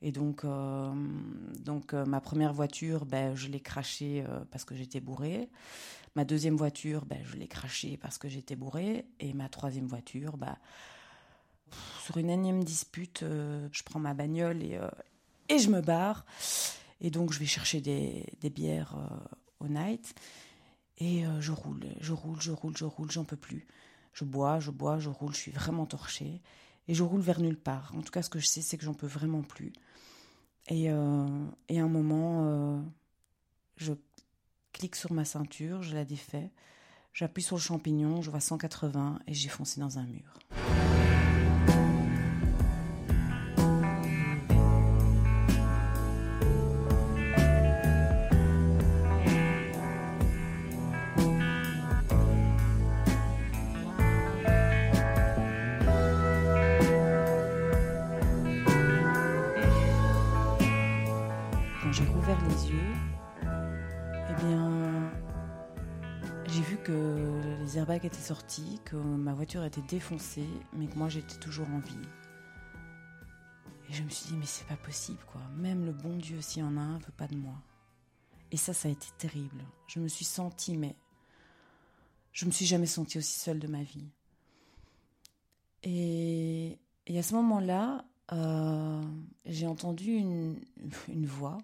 Et 0.00 0.12
donc, 0.12 0.44
euh, 0.44 0.92
donc 1.60 1.92
euh, 1.92 2.04
ma 2.04 2.20
première 2.20 2.52
voiture, 2.52 3.04
ben, 3.04 3.34
je 3.34 3.48
l'ai 3.48 3.60
crachée 3.60 4.24
euh, 4.28 4.40
parce 4.50 4.64
que 4.64 4.74
j'étais 4.74 5.00
bourré. 5.00 5.48
Ma 6.14 6.24
deuxième 6.24 6.56
voiture, 6.56 7.04
ben, 7.04 7.18
je 7.24 7.36
l'ai 7.36 7.48
crachée 7.48 7.96
parce 7.96 8.18
que 8.18 8.28
j'étais 8.28 8.54
bourré. 8.54 9.06
Et 9.18 9.32
ma 9.32 9.48
troisième 9.48 9.86
voiture, 9.86 10.36
ben, 10.36 10.56
sur 12.04 12.16
une 12.16 12.30
énième 12.30 12.62
dispute, 12.64 13.22
je 13.22 13.82
prends 13.82 14.00
ma 14.00 14.14
bagnole 14.14 14.62
et, 14.62 14.80
et 15.48 15.58
je 15.58 15.68
me 15.68 15.82
barre. 15.82 16.24
Et 17.00 17.10
donc, 17.10 17.32
je 17.32 17.38
vais 17.38 17.46
chercher 17.46 17.80
des, 17.80 18.24
des 18.40 18.48
bières 18.48 18.96
au 19.60 19.68
night. 19.68 20.14
Et 20.96 21.24
je 21.40 21.52
roule, 21.52 21.84
je 22.00 22.12
roule, 22.14 22.40
je 22.40 22.52
roule, 22.52 22.76
je 22.76 22.86
roule, 22.86 23.10
j'en 23.10 23.24
peux 23.24 23.36
plus. 23.36 23.66
Je 24.14 24.24
bois, 24.24 24.60
je 24.60 24.70
bois, 24.70 24.98
je 24.98 25.10
roule, 25.10 25.34
je 25.34 25.40
suis 25.40 25.52
vraiment 25.52 25.84
torchée 25.84 26.40
et 26.88 26.94
je 26.94 27.02
roule 27.02 27.20
vers 27.20 27.40
nulle 27.40 27.58
part. 27.58 27.94
En 27.96 28.02
tout 28.02 28.10
cas, 28.10 28.22
ce 28.22 28.30
que 28.30 28.38
je 28.38 28.46
sais, 28.46 28.62
c'est 28.62 28.76
que 28.76 28.84
j'en 28.84 28.94
peux 28.94 29.06
vraiment 29.06 29.42
plus. 29.42 29.72
Et, 30.68 30.90
euh, 30.90 31.26
et 31.68 31.80
à 31.80 31.84
un 31.84 31.88
moment, 31.88 32.46
euh, 32.46 32.80
je 33.76 33.92
clique 34.72 34.96
sur 34.96 35.12
ma 35.12 35.24
ceinture, 35.24 35.82
je 35.82 35.94
la 35.94 36.04
défais, 36.04 36.50
j'appuie 37.12 37.42
sur 37.42 37.56
le 37.56 37.62
champignon, 37.62 38.22
je 38.22 38.30
vois 38.30 38.40
180 38.40 39.20
et 39.26 39.34
j'ai 39.34 39.48
foncé 39.48 39.80
dans 39.80 39.98
un 39.98 40.04
mur. 40.04 40.38
Était 67.96 68.16
sorti, 68.16 68.80
que 68.84 68.96
ma 68.96 69.34
voiture 69.34 69.64
était 69.64 69.82
défoncée, 69.82 70.48
mais 70.74 70.86
que 70.86 70.96
moi 70.96 71.08
j'étais 71.08 71.38
toujours 71.38 71.68
en 71.70 71.78
vie. 71.78 72.08
Et 73.88 73.94
je 73.94 74.02
me 74.02 74.08
suis 74.10 74.28
dit, 74.28 74.36
mais 74.36 74.46
c'est 74.46 74.66
pas 74.66 74.76
possible, 74.76 75.20
quoi. 75.32 75.40
Même 75.56 75.86
le 75.86 75.92
bon 75.92 76.16
Dieu, 76.16 76.40
s'il 76.42 76.62
y 76.62 76.64
en 76.64 76.76
a 76.76 76.80
un, 76.80 76.98
veut 76.98 77.12
pas 77.16 77.26
de 77.26 77.36
moi. 77.36 77.54
Et 78.50 78.56
ça, 78.56 78.74
ça 78.74 78.88
a 78.88 78.90
été 78.90 79.06
terrible. 79.16 79.64
Je 79.86 80.00
me 80.00 80.08
suis 80.08 80.24
sentie, 80.24 80.76
mais. 80.76 80.94
Je 82.32 82.44
me 82.44 82.50
suis 82.50 82.66
jamais 82.66 82.86
sentie 82.86 83.18
aussi 83.18 83.38
seule 83.38 83.58
de 83.58 83.66
ma 83.66 83.82
vie. 83.82 84.06
Et, 85.82 86.78
et 87.06 87.18
à 87.18 87.22
ce 87.22 87.34
moment-là, 87.34 88.04
euh, 88.32 89.02
j'ai 89.46 89.66
entendu 89.66 90.12
une, 90.12 90.60
une, 91.08 91.26
voix, 91.26 91.58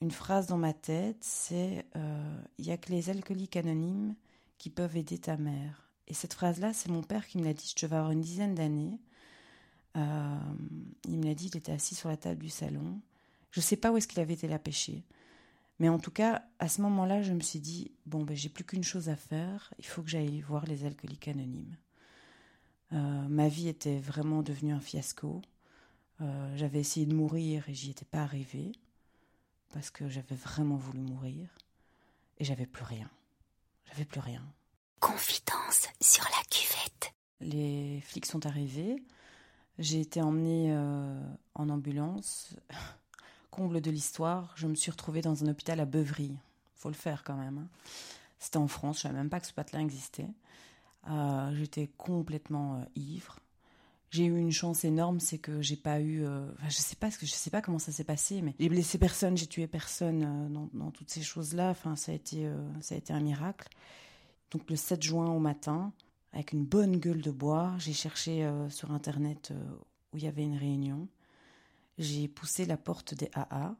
une 0.00 0.12
phrase 0.12 0.46
dans 0.46 0.58
ma 0.58 0.72
tête 0.72 1.16
c'est 1.20 1.84
euh, 1.96 2.42
Il 2.58 2.66
y 2.66 2.70
a 2.70 2.76
que 2.76 2.90
les 2.92 3.10
alcooliques 3.10 3.56
anonymes 3.56 4.14
qui 4.62 4.70
peuvent 4.70 4.96
aider 4.96 5.18
ta 5.18 5.36
mère. 5.36 5.90
Et 6.06 6.14
cette 6.14 6.34
phrase-là, 6.34 6.72
c'est 6.72 6.88
mon 6.88 7.02
père 7.02 7.26
qui 7.26 7.36
me 7.36 7.42
l'a 7.42 7.52
dit. 7.52 7.74
Je 7.76 7.84
devais 7.84 7.96
avoir 7.96 8.12
une 8.12 8.20
dizaine 8.20 8.54
d'années. 8.54 9.00
Euh, 9.96 10.38
il 11.08 11.18
me 11.18 11.24
l'a 11.24 11.34
dit, 11.34 11.48
il 11.48 11.56
était 11.56 11.72
assis 11.72 11.96
sur 11.96 12.08
la 12.08 12.16
table 12.16 12.40
du 12.40 12.48
salon. 12.48 13.00
Je 13.50 13.58
ne 13.58 13.64
sais 13.64 13.74
pas 13.74 13.90
où 13.90 13.96
est-ce 13.96 14.06
qu'il 14.06 14.20
avait 14.20 14.34
été 14.34 14.46
la 14.46 14.60
pêcher. 14.60 15.02
Mais 15.80 15.88
en 15.88 15.98
tout 15.98 16.12
cas, 16.12 16.44
à 16.60 16.68
ce 16.68 16.80
moment-là, 16.82 17.22
je 17.22 17.32
me 17.32 17.40
suis 17.40 17.58
dit, 17.58 17.90
bon, 18.06 18.22
ben, 18.22 18.36
j'ai 18.36 18.48
plus 18.50 18.62
qu'une 18.62 18.84
chose 18.84 19.08
à 19.08 19.16
faire, 19.16 19.74
il 19.80 19.84
faut 19.84 20.00
que 20.00 20.10
j'aille 20.10 20.40
voir 20.42 20.64
les 20.64 20.84
alcooliques 20.84 21.26
anonymes. 21.26 21.76
Euh, 22.92 23.28
ma 23.28 23.48
vie 23.48 23.66
était 23.66 23.98
vraiment 23.98 24.44
devenue 24.44 24.74
un 24.74 24.80
fiasco. 24.80 25.42
Euh, 26.20 26.56
j'avais 26.56 26.78
essayé 26.78 27.04
de 27.04 27.16
mourir 27.16 27.68
et 27.68 27.74
j'y 27.74 27.90
étais 27.90 28.04
pas 28.04 28.22
arrivée, 28.22 28.70
parce 29.72 29.90
que 29.90 30.08
j'avais 30.08 30.36
vraiment 30.36 30.76
voulu 30.76 31.00
mourir, 31.00 31.48
et 32.38 32.44
j'avais 32.44 32.66
plus 32.66 32.84
rien. 32.84 33.10
J'avais 33.86 34.04
plus 34.04 34.20
rien. 34.20 34.42
Confidence 35.00 35.88
sur 36.00 36.24
la 36.24 36.44
cuvette. 36.50 37.12
Les 37.40 38.00
flics 38.02 38.26
sont 38.26 38.46
arrivés. 38.46 39.02
J'ai 39.78 40.00
été 40.00 40.22
emmenée 40.22 40.72
euh, 40.72 41.20
en 41.54 41.68
ambulance. 41.68 42.54
Comble 43.50 43.80
de 43.80 43.90
l'histoire, 43.90 44.52
je 44.56 44.66
me 44.66 44.74
suis 44.74 44.90
retrouvée 44.90 45.20
dans 45.20 45.44
un 45.44 45.48
hôpital 45.48 45.80
à 45.80 45.84
Beuvry. 45.84 46.34
Faut 46.76 46.88
le 46.88 46.94
faire 46.94 47.22
quand 47.24 47.36
même. 47.36 47.58
Hein. 47.58 47.68
C'était 48.38 48.56
en 48.56 48.68
France, 48.68 48.96
je 48.96 49.02
savais 49.02 49.14
même 49.14 49.28
pas 49.28 49.40
que 49.40 49.46
ce 49.46 49.52
patelin 49.52 49.80
existait. 49.80 50.28
Euh, 51.08 51.54
j'étais 51.54 51.88
complètement 51.98 52.76
euh, 52.76 52.84
ivre. 52.96 53.38
J'ai 54.12 54.26
eu 54.26 54.38
une 54.38 54.52
chance 54.52 54.84
énorme, 54.84 55.20
c'est 55.20 55.38
que 55.38 55.62
j'ai 55.62 55.74
pas 55.74 55.98
eu, 55.98 56.22
euh, 56.22 56.46
enfin, 56.52 56.68
je 56.68 56.76
sais 56.76 56.96
pas 56.96 57.10
ce 57.10 57.16
que 57.16 57.24
je 57.24 57.32
sais 57.32 57.48
pas 57.48 57.62
comment 57.62 57.78
ça 57.78 57.92
s'est 57.92 58.04
passé, 58.04 58.42
mais 58.42 58.54
j'ai 58.60 58.68
blessé 58.68 58.98
personne, 58.98 59.38
j'ai 59.38 59.46
tué 59.46 59.66
personne 59.66 60.22
euh, 60.22 60.66
dans, 60.74 60.90
toutes 60.90 61.08
ces 61.08 61.22
choses-là. 61.22 61.70
Enfin, 61.70 61.96
ça 61.96 62.12
a 62.12 62.14
été, 62.14 62.46
euh, 62.46 62.58
ça 62.82 62.94
a 62.94 62.98
été 62.98 63.14
un 63.14 63.20
miracle. 63.20 63.70
Donc 64.50 64.68
le 64.68 64.76
7 64.76 65.02
juin 65.02 65.30
au 65.30 65.38
matin, 65.38 65.94
avec 66.34 66.52
une 66.52 66.66
bonne 66.66 66.98
gueule 66.98 67.22
de 67.22 67.30
bois, 67.30 67.72
j'ai 67.78 67.94
cherché 67.94 68.46
sur 68.68 68.92
internet 68.92 69.50
où 70.12 70.18
il 70.18 70.24
y 70.24 70.26
avait 70.26 70.44
une 70.44 70.58
réunion. 70.58 71.08
J'ai 71.96 72.28
poussé 72.28 72.66
la 72.66 72.76
porte 72.76 73.14
des 73.14 73.30
AA, 73.32 73.74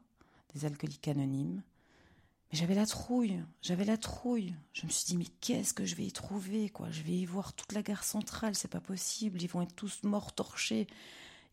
des 0.55 0.65
alcooliques 0.65 1.07
anonymes. 1.07 1.61
J'avais 2.53 2.75
la 2.75 2.85
trouille, 2.85 3.43
j'avais 3.63 3.83
la 3.83 3.97
trouille. 3.97 4.53
Je 4.73 4.85
me 4.85 4.91
suis 4.91 5.05
dit, 5.05 5.17
mais 5.17 5.25
qu'est-ce 5.41 5.73
que 5.73 5.85
je 5.85 5.95
vais 5.95 6.05
y 6.05 6.11
trouver, 6.11 6.69
quoi? 6.69 6.91
Je 6.91 7.01
vais 7.01 7.13
y 7.13 7.25
voir 7.25 7.53
toute 7.53 7.71
la 7.71 7.81
gare 7.81 8.03
centrale, 8.03 8.53
c'est 8.53 8.67
pas 8.67 8.79
possible. 8.79 9.41
Ils 9.41 9.49
vont 9.49 9.63
être 9.63 9.75
tous 9.75 10.03
morts, 10.03 10.33
torchés. 10.33 10.85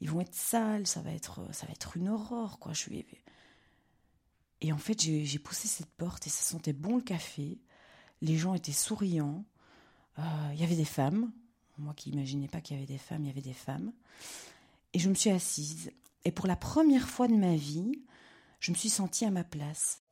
Ils 0.03 0.11
vont 0.11 0.21
être 0.21 0.35
sales, 0.35 0.87
ça 0.87 1.01
va 1.01 1.11
être, 1.13 1.41
ça 1.53 1.65
va 1.65 1.73
être 1.73 1.97
une 1.97 2.11
aurore, 2.11 2.59
quoi. 2.59 2.75
Je 2.75 2.81
suis... 2.81 3.07
Et 4.61 4.75
en 4.75 4.79
fait, 4.79 5.01
j'ai 5.01 5.39
poussé 5.39 5.69
cette 5.69 5.91
porte 5.91 6.27
et 6.27 6.31
ça 6.31 6.43
sentait 6.43 6.75
bon 6.75 6.97
le 6.97 7.03
café. 7.03 7.59
Les 8.21 8.37
gens 8.37 8.53
étaient 8.53 8.71
souriants. 8.71 9.47
Euh, 10.19 10.23
il 10.53 10.61
y 10.61 10.65
avait 10.65 10.77
des 10.77 10.85
femmes. 10.85 11.33
Moi 11.79 11.95
qui 11.95 12.11
imaginais 12.11 12.49
pas 12.49 12.61
qu'il 12.61 12.77
y 12.77 12.79
avait 12.79 12.87
des 12.87 12.99
femmes, 12.99 13.25
il 13.25 13.29
y 13.29 13.31
avait 13.31 13.41
des 13.41 13.55
femmes. 13.55 13.91
Et 14.93 14.99
je 14.99 15.09
me 15.09 15.15
suis 15.15 15.31
assise. 15.31 15.93
Et 16.27 16.31
pour 16.31 16.47
la 16.47 16.57
première 16.57 17.09
fois 17.09 17.27
de 17.27 17.37
ma 17.37 17.57
vie, 17.57 18.03
je 18.59 18.71
me 18.71 18.77
suis 18.77 18.91
sentie 18.91 19.25
à 19.25 19.31
ma 19.31 19.45
place. 19.45 20.03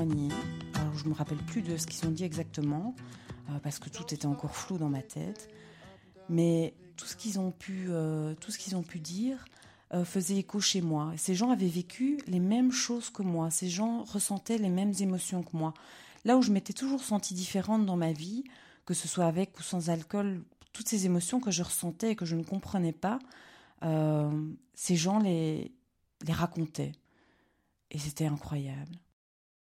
Alors, 0.00 0.96
je 0.96 1.04
ne 1.04 1.10
me 1.10 1.14
rappelle 1.14 1.38
plus 1.38 1.60
de 1.60 1.76
ce 1.76 1.86
qu'ils 1.86 2.08
ont 2.08 2.10
dit 2.10 2.24
exactement, 2.24 2.94
euh, 3.50 3.58
parce 3.62 3.78
que 3.78 3.90
tout 3.90 4.14
était 4.14 4.26
encore 4.26 4.56
flou 4.56 4.78
dans 4.78 4.88
ma 4.88 5.02
tête. 5.02 5.50
Mais 6.30 6.72
tout 6.96 7.04
ce 7.04 7.16
qu'ils 7.16 7.38
ont 7.38 7.50
pu, 7.50 7.88
euh, 7.90 8.34
tout 8.36 8.50
ce 8.50 8.58
qu'ils 8.58 8.76
ont 8.76 8.82
pu 8.82 8.98
dire 8.98 9.44
euh, 9.92 10.06
faisait 10.06 10.36
écho 10.36 10.58
chez 10.58 10.80
moi. 10.80 11.12
Ces 11.18 11.34
gens 11.34 11.50
avaient 11.50 11.68
vécu 11.68 12.18
les 12.26 12.40
mêmes 12.40 12.72
choses 12.72 13.10
que 13.10 13.22
moi. 13.22 13.50
Ces 13.50 13.68
gens 13.68 14.04
ressentaient 14.04 14.56
les 14.56 14.70
mêmes 14.70 14.94
émotions 15.00 15.42
que 15.42 15.54
moi. 15.54 15.74
Là 16.24 16.38
où 16.38 16.42
je 16.42 16.50
m'étais 16.50 16.72
toujours 16.72 17.02
sentie 17.02 17.34
différente 17.34 17.84
dans 17.84 17.96
ma 17.96 18.12
vie, 18.12 18.44
que 18.86 18.94
ce 18.94 19.06
soit 19.06 19.26
avec 19.26 19.58
ou 19.58 19.62
sans 19.62 19.90
alcool, 19.90 20.42
toutes 20.72 20.88
ces 20.88 21.04
émotions 21.04 21.40
que 21.40 21.50
je 21.50 21.62
ressentais 21.62 22.12
et 22.12 22.16
que 22.16 22.24
je 22.24 22.36
ne 22.36 22.42
comprenais 22.42 22.92
pas, 22.92 23.18
ces 24.74 24.96
gens 24.96 25.18
les 25.18 25.72
racontaient. 26.26 26.92
Et 27.90 27.98
c'était 27.98 28.26
incroyable. 28.26 28.96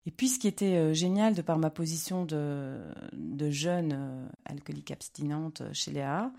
Et 0.05 0.11
puis 0.11 0.29
ce 0.29 0.39
qui 0.39 0.47
était 0.47 0.75
euh, 0.75 0.93
génial 0.93 1.33
de 1.33 1.41
par 1.41 1.57
ma 1.57 1.69
position 1.69 2.25
de, 2.25 2.79
de 3.13 3.49
jeune 3.49 3.93
euh, 3.93 4.27
alcoolique 4.45 4.91
abstinente 4.91 5.63
chez 5.73 5.91
Léa, 5.91 6.31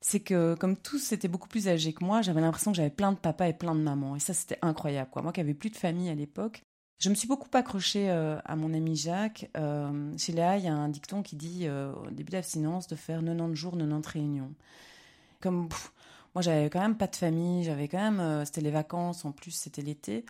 c'est 0.00 0.20
que 0.20 0.54
comme 0.54 0.76
tous 0.76 1.12
étaient 1.12 1.28
beaucoup 1.28 1.48
plus 1.48 1.68
âgés 1.68 1.92
que 1.92 2.04
moi, 2.04 2.22
j'avais 2.22 2.40
l'impression 2.40 2.72
que 2.72 2.76
j'avais 2.76 2.90
plein 2.90 3.12
de 3.12 3.18
papas 3.18 3.48
et 3.48 3.52
plein 3.52 3.74
de 3.74 3.80
mamans. 3.80 4.16
Et 4.16 4.20
ça, 4.20 4.34
c'était 4.34 4.58
incroyable. 4.62 5.10
Moi 5.22 5.32
qui 5.32 5.40
n'avais 5.40 5.54
plus 5.54 5.70
de 5.70 5.76
famille 5.76 6.08
à 6.08 6.14
l'époque, 6.14 6.62
je 6.98 7.10
me 7.10 7.14
suis 7.14 7.28
beaucoup 7.28 7.48
accrochée 7.52 8.10
à 8.10 8.56
mon 8.56 8.72
ami 8.74 8.94
Jacques. 8.94 9.50
chez 10.16 10.32
Léa, 10.32 10.56
il 10.56 10.64
y 10.64 10.68
a 10.68 10.74
un 10.74 10.88
dicton 10.88 11.22
qui 11.22 11.34
dit 11.34 11.68
au 11.68 12.10
début 12.10 12.30
d'abstinence 12.30 12.86
de 12.86 12.94
faire 12.94 13.20
90 13.24 13.56
jours, 13.56 13.72
90 13.72 14.08
réunions. 14.08 14.54
Comme 15.40 15.68
moi, 16.34 16.40
j'avais 16.40 16.70
quand 16.70 16.80
même 16.80 16.96
pas 16.96 17.06
de 17.06 17.16
famille, 17.16 17.62
j'avais 17.64 17.88
quand 17.88 17.98
même, 17.98 18.20
euh, 18.20 18.44
c'était 18.44 18.62
les 18.62 18.70
vacances, 18.70 19.24
en 19.24 19.32
plus 19.32 19.50
c'était 19.50 19.82
l'été. 19.82 20.24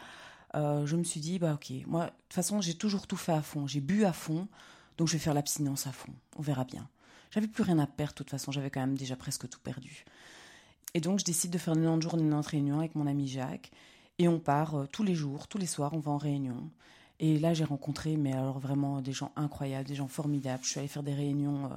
Euh, 0.55 0.87
je 0.87 0.97
me 0.97 1.05
suis 1.05 1.21
dit, 1.21 1.39
bah 1.39 1.55
ok, 1.55 1.73
moi, 1.87 2.07
de 2.07 2.11
toute 2.11 2.35
façon, 2.35 2.61
j'ai 2.61 2.75
toujours 2.75 3.07
tout 3.07 3.17
fait 3.17 3.33
à 3.33 3.43
fond, 3.43 3.67
j'ai 3.67 3.81
bu 3.81 4.05
à 4.05 4.13
fond, 4.13 4.49
donc 4.99 5.09
je 5.09 5.15
vais 5.15 5.19
faire 5.19 5.35
l'abstinence 5.35 5.87
à 5.87 5.93
fond, 5.93 6.13
on 6.37 6.43
verra 6.43 6.65
bien. 6.65 6.89
J'avais 7.31 7.49
plus 7.49 7.63
rien 7.63 7.79
à 7.79 7.87
perdre, 7.87 8.13
de 8.13 8.19
toute 8.19 8.31
façon, 8.31 8.53
j'avais 8.53 8.71
quand 8.71 8.81
même 8.81 8.97
déjà 8.97 9.17
presque 9.17 9.49
tout 9.49 9.61
perdu. 9.61 10.05
Et 10.95 11.01
donc, 11.01 11.19
je 11.19 11.25
décide 11.25 11.51
de 11.51 11.59
faire 11.59 11.75
90 11.75 12.03
jours, 12.03 12.13
90 12.13 12.47
réunions 12.47 12.79
avec 12.79 12.95
mon 12.95 13.07
ami 13.07 13.27
Jacques, 13.27 13.71
et 14.19 14.29
on 14.29 14.39
part 14.39 14.75
euh, 14.75 14.87
tous 14.91 15.03
les 15.03 15.15
jours, 15.15 15.49
tous 15.49 15.59
les 15.59 15.67
soirs, 15.67 15.95
on 15.95 16.01
va 16.01 16.13
en 16.13 16.19
réunion. 16.19 16.71
Et 17.19 17.39
là, 17.39 17.55
j'ai 17.55 17.65
rencontré, 17.65 18.17
mais 18.17 18.33
alors 18.33 18.59
vraiment, 18.59 19.01
des 19.01 19.13
gens 19.13 19.33
incroyables, 19.37 19.89
des 19.89 19.95
gens 19.95 20.09
formidables. 20.09 20.65
Je 20.65 20.71
suis 20.71 20.79
allée 20.81 20.89
faire 20.89 21.05
des 21.05 21.15
réunions 21.15 21.71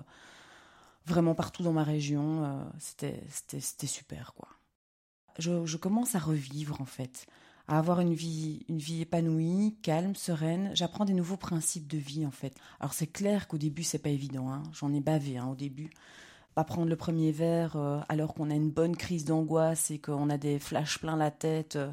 vraiment 1.06 1.36
partout 1.36 1.64
dans 1.64 1.74
ma 1.74 1.84
région. 1.84 2.44
Euh, 2.46 2.64
c'était 2.80 3.88
super, 3.88 4.34
quoi. 4.34 4.50
Je, 5.38 5.78
commence 5.78 6.16
à 6.16 6.20
revivre, 6.20 6.80
en 6.82 6.86
fait, 6.86 7.28
à 7.68 7.80
avoir 7.80 8.00
une 8.00 8.14
vie, 8.14 8.66
une 8.70 8.78
vie 8.78 9.02
épanouie, 9.02 9.76
calme, 9.82 10.16
sereine. 10.16 10.72
J'apprends 10.74 11.06
des 11.06 11.14
nouveaux 11.14 11.38
principes 11.38 11.88
de 11.88 11.98
vie, 11.98 12.26
en 12.26 12.32
fait. 12.32 12.56
Alors, 12.80 12.94
c'est 12.94 13.08
clair 13.08 13.48
qu'au 13.48 13.58
début, 13.58 13.84
c'est 13.84 14.00
pas 14.00 14.10
évident. 14.10 14.52
Hein. 14.52 14.64
J'en 14.74 14.94
ai 14.94 15.02
bavé 15.02 15.38
hein, 15.38 15.48
au 15.48 15.56
début. 15.56 15.90
Pas 16.54 16.64
prendre 16.64 16.88
le 16.88 16.96
premier 16.96 17.32
verre 17.32 17.76
euh, 17.76 18.00
alors 18.08 18.34
qu'on 18.34 18.50
a 18.50 18.56
une 18.56 18.72
bonne 18.72 18.96
crise 18.96 19.26
d'angoisse 19.26 19.92
et 19.92 20.00
qu'on 20.00 20.30
a 20.30 20.38
des 20.38 20.60
flashs 20.60 21.00
plein 21.00 21.18
la 21.18 21.32
tête. 21.32 21.76
Euh, 21.76 21.92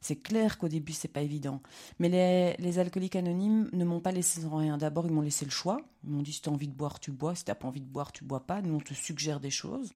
c'est 0.00 0.16
clair 0.16 0.58
qu'au 0.58 0.68
début, 0.68 0.92
c'est 0.92 1.08
pas 1.08 1.22
évident. 1.22 1.62
Mais 1.98 2.56
les, 2.58 2.78
alcooliques 2.78 3.16
anonymes 3.16 3.68
ne 3.72 3.84
m'ont 3.84 4.00
pas 4.00 4.12
laissé 4.12 4.40
sans 4.40 4.56
rien. 4.56 4.76
D'abord, 4.76 5.06
ils 5.06 5.12
m'ont 5.12 5.22
laissé 5.22 5.44
le 5.44 5.50
choix. 5.50 5.80
Ils 6.04 6.10
m'ont 6.10 6.22
dit 6.22 6.32
si 6.32 6.42
tu 6.42 6.48
as 6.48 6.52
envie 6.52 6.68
de 6.68 6.74
boire, 6.74 7.00
tu 7.00 7.10
bois. 7.10 7.34
Si 7.34 7.44
tu 7.44 7.50
n'as 7.50 7.54
pas 7.54 7.68
envie 7.68 7.80
de 7.80 7.88
boire, 7.88 8.12
tu 8.12 8.24
bois 8.24 8.46
pas. 8.46 8.60
Nous, 8.60 8.74
on 8.74 8.80
te 8.80 8.94
suggère 8.94 9.40
des 9.40 9.50
choses. 9.50 9.92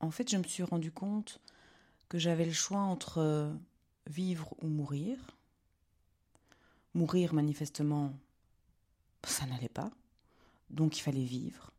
En 0.00 0.10
fait, 0.10 0.30
je 0.30 0.36
me 0.36 0.44
suis 0.44 0.62
rendu 0.62 0.90
compte 0.90 1.40
que 2.08 2.18
j'avais 2.18 2.44
le 2.44 2.52
choix 2.52 2.80
entre 2.80 3.18
euh, 3.18 3.52
vivre 4.06 4.54
ou 4.60 4.68
mourir. 4.68 5.18
Mourir, 6.94 7.34
manifestement, 7.34 8.18
ça 9.24 9.46
n'allait 9.46 9.68
pas. 9.68 9.90
Donc, 10.70 10.98
il 10.98 11.02
fallait 11.02 11.24
vivre. 11.24 11.70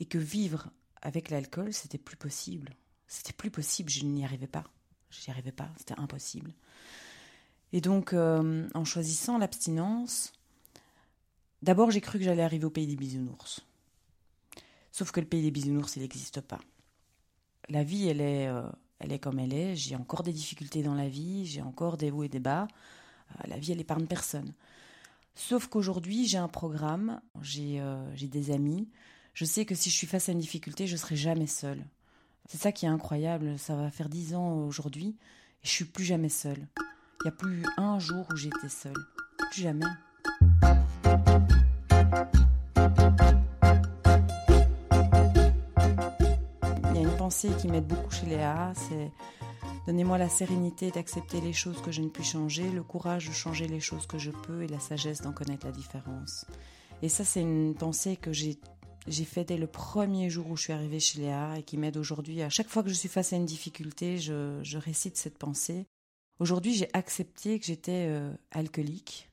Et 0.00 0.04
que 0.04 0.18
vivre 0.18 0.70
avec 1.02 1.30
l'alcool, 1.30 1.72
c'était 1.72 1.98
plus 1.98 2.16
possible. 2.16 2.74
C'était 3.08 3.32
plus 3.32 3.50
possible, 3.50 3.90
je 3.90 4.04
n'y 4.04 4.24
arrivais 4.24 4.46
pas. 4.46 4.64
Je 5.10 5.20
n'y 5.20 5.30
arrivais 5.30 5.52
pas, 5.52 5.70
c'était 5.78 5.98
impossible. 5.98 6.52
Et 7.72 7.80
donc, 7.80 8.12
euh, 8.12 8.68
en 8.74 8.84
choisissant 8.84 9.38
l'abstinence, 9.38 10.32
d'abord 11.62 11.90
j'ai 11.90 12.00
cru 12.00 12.18
que 12.18 12.24
j'allais 12.24 12.42
arriver 12.42 12.64
au 12.64 12.70
pays 12.70 12.86
des 12.86 12.96
bisounours. 12.96 13.64
Sauf 14.92 15.10
que 15.12 15.20
le 15.20 15.26
pays 15.26 15.42
des 15.42 15.50
bisounours, 15.50 15.96
il 15.96 16.02
n'existe 16.02 16.40
pas. 16.40 16.60
La 17.68 17.84
vie, 17.84 18.08
elle 18.08 18.20
est, 18.20 18.48
euh, 18.48 18.62
elle 18.98 19.12
est 19.12 19.18
comme 19.18 19.38
elle 19.38 19.52
est. 19.52 19.76
J'ai 19.76 19.96
encore 19.96 20.22
des 20.22 20.32
difficultés 20.32 20.82
dans 20.82 20.94
la 20.94 21.08
vie, 21.08 21.46
j'ai 21.46 21.62
encore 21.62 21.96
des 21.96 22.10
hauts 22.10 22.22
et 22.22 22.28
des 22.28 22.40
bas. 22.40 22.68
Euh, 23.30 23.48
la 23.48 23.58
vie, 23.58 23.72
elle 23.72 23.80
épargne 23.80 24.06
personne. 24.06 24.52
Sauf 25.34 25.66
qu'aujourd'hui, 25.66 26.26
j'ai 26.26 26.38
un 26.38 26.48
programme, 26.48 27.20
j'ai 27.42 27.78
des 28.22 28.50
amis. 28.50 28.88
Je 29.34 29.44
sais 29.44 29.66
que 29.66 29.74
si 29.74 29.90
je 29.90 29.94
suis 29.94 30.06
face 30.06 30.30
à 30.30 30.32
une 30.32 30.38
difficulté, 30.38 30.86
je 30.86 30.96
serai 30.96 31.14
jamais 31.14 31.46
seule. 31.46 31.84
C'est 32.48 32.58
ça 32.58 32.72
qui 32.72 32.86
est 32.86 32.88
incroyable. 32.88 33.58
Ça 33.58 33.76
va 33.76 33.90
faire 33.90 34.08
dix 34.08 34.34
ans 34.34 34.64
aujourd'hui 34.66 35.16
et 35.62 35.66
je 35.66 35.70
suis 35.70 35.84
plus 35.84 36.04
jamais 36.04 36.30
seule. 36.30 36.66
Il 37.20 37.24
n'y 37.24 37.28
a 37.28 37.32
plus 37.32 37.62
un 37.76 37.98
jour 37.98 38.26
où 38.32 38.36
j'étais 38.36 38.68
seule. 38.68 38.94
Plus 39.50 39.62
jamais. 39.62 39.84
Pensée 47.26 47.50
qui 47.60 47.66
m'aide 47.66 47.88
beaucoup 47.88 48.12
chez 48.12 48.26
Léa, 48.26 48.72
c'est 48.76 49.10
Donnez-moi 49.88 50.16
la 50.16 50.28
sérénité 50.28 50.92
d'accepter 50.92 51.40
les 51.40 51.52
choses 51.52 51.82
que 51.82 51.90
je 51.90 52.00
ne 52.00 52.08
puis 52.08 52.22
changer, 52.22 52.70
le 52.70 52.84
courage 52.84 53.26
de 53.26 53.32
changer 53.32 53.66
les 53.66 53.80
choses 53.80 54.06
que 54.06 54.16
je 54.16 54.30
peux 54.30 54.62
et 54.62 54.68
la 54.68 54.78
sagesse 54.78 55.22
d'en 55.22 55.32
connaître 55.32 55.66
la 55.66 55.72
différence. 55.72 56.46
Et 57.02 57.08
ça, 57.08 57.24
c'est 57.24 57.40
une 57.40 57.74
pensée 57.74 58.14
que 58.14 58.32
j'ai 58.32 58.60
j'ai 59.08 59.24
fait 59.24 59.42
dès 59.42 59.56
le 59.56 59.66
premier 59.66 60.30
jour 60.30 60.48
où 60.48 60.56
je 60.56 60.62
suis 60.62 60.72
arrivée 60.72 61.00
chez 61.00 61.18
Léa 61.18 61.58
et 61.58 61.64
qui 61.64 61.78
m'aide 61.78 61.96
aujourd'hui. 61.96 62.42
À 62.42 62.48
chaque 62.48 62.68
fois 62.68 62.84
que 62.84 62.90
je 62.90 62.94
suis 62.94 63.08
face 63.08 63.32
à 63.32 63.36
une 63.36 63.44
difficulté, 63.44 64.18
je, 64.18 64.76
récite 64.76 65.16
cette 65.16 65.36
pensée. 65.36 65.84
Aujourd'hui, 66.38 66.74
j'ai 66.74 66.88
accepté 66.92 67.58
que 67.58 67.66
j'étais 67.66 68.06
euh, 68.08 68.32
alcoolique 68.52 69.32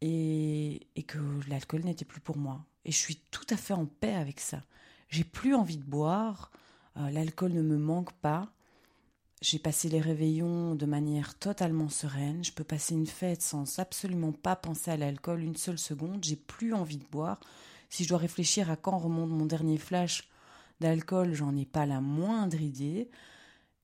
et, 0.00 0.80
que 1.06 1.18
l'alcool 1.46 1.82
n'était 1.84 2.06
plus 2.06 2.22
pour 2.22 2.38
moi. 2.38 2.64
Et 2.86 2.90
je 2.90 2.96
suis 2.96 3.16
tout 3.30 3.46
à 3.50 3.58
fait 3.58 3.74
en 3.74 3.84
paix 3.84 4.14
avec 4.14 4.40
ça. 4.40 4.62
J'ai 5.10 5.24
plus 5.24 5.54
envie 5.54 5.76
de 5.76 5.84
boire, 5.84 6.50
l'alcool 6.96 7.52
ne 7.52 7.62
me 7.62 7.78
manque 7.78 8.12
pas. 8.12 8.52
J'ai 9.40 9.58
passé 9.58 9.88
les 9.88 10.00
réveillons 10.00 10.76
de 10.76 10.86
manière 10.86 11.36
totalement 11.36 11.88
sereine. 11.88 12.44
Je 12.44 12.52
peux 12.52 12.64
passer 12.64 12.94
une 12.94 13.06
fête 13.06 13.42
sans 13.42 13.80
absolument 13.80 14.32
pas 14.32 14.54
penser 14.54 14.92
à 14.92 14.96
l'alcool 14.96 15.42
une 15.42 15.56
seule 15.56 15.80
seconde. 15.80 16.22
J'ai 16.22 16.36
plus 16.36 16.74
envie 16.74 16.98
de 16.98 17.06
boire. 17.10 17.40
Si 17.90 18.04
je 18.04 18.08
dois 18.08 18.18
réfléchir 18.18 18.70
à 18.70 18.76
quand 18.76 18.98
remonte 18.98 19.30
mon 19.30 19.46
dernier 19.46 19.78
flash 19.78 20.28
d'alcool, 20.80 21.34
j'en 21.34 21.56
ai 21.56 21.64
pas 21.64 21.86
la 21.86 22.00
moindre 22.00 22.60
idée. 22.60 23.10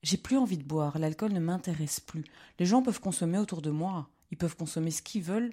J'ai 0.03 0.17
plus 0.17 0.37
envie 0.37 0.59
de 0.59 0.65
boire, 0.65 0.99
l'alcool 0.99 1.33
ne 1.33 1.41
m'intéresse 1.41 1.99
plus. 1.99 2.25
Les 2.59 2.67
gens 2.67 2.83
peuvent 2.83 3.01
consommer 3.01 3.39
autour 3.39 3.63
de 3.63 3.71
moi, 3.71 4.09
ils 4.31 4.39
peuvent 4.39 4.57
consommer 4.57 4.93
ce 4.93 5.03
qu'ils 5.03 5.23
veulent. 5.23 5.53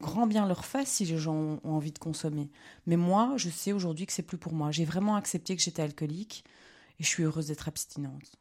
Grand 0.00 0.26
bien 0.26 0.46
leur 0.46 0.64
fasse 0.64 0.88
si 0.88 1.04
les 1.04 1.18
gens 1.18 1.60
ont 1.62 1.74
envie 1.74 1.92
de 1.92 1.98
consommer. 1.98 2.50
Mais 2.86 2.96
moi, 2.96 3.34
je 3.36 3.50
sais 3.50 3.72
aujourd'hui 3.72 4.06
que 4.06 4.14
c'est 4.14 4.22
plus 4.22 4.38
pour 4.38 4.54
moi. 4.54 4.70
J'ai 4.70 4.86
vraiment 4.86 5.14
accepté 5.14 5.54
que 5.54 5.62
j'étais 5.62 5.82
alcoolique 5.82 6.42
et 7.00 7.02
je 7.02 7.08
suis 7.08 7.24
heureuse 7.24 7.48
d'être 7.48 7.66
abstinente. 7.66 8.36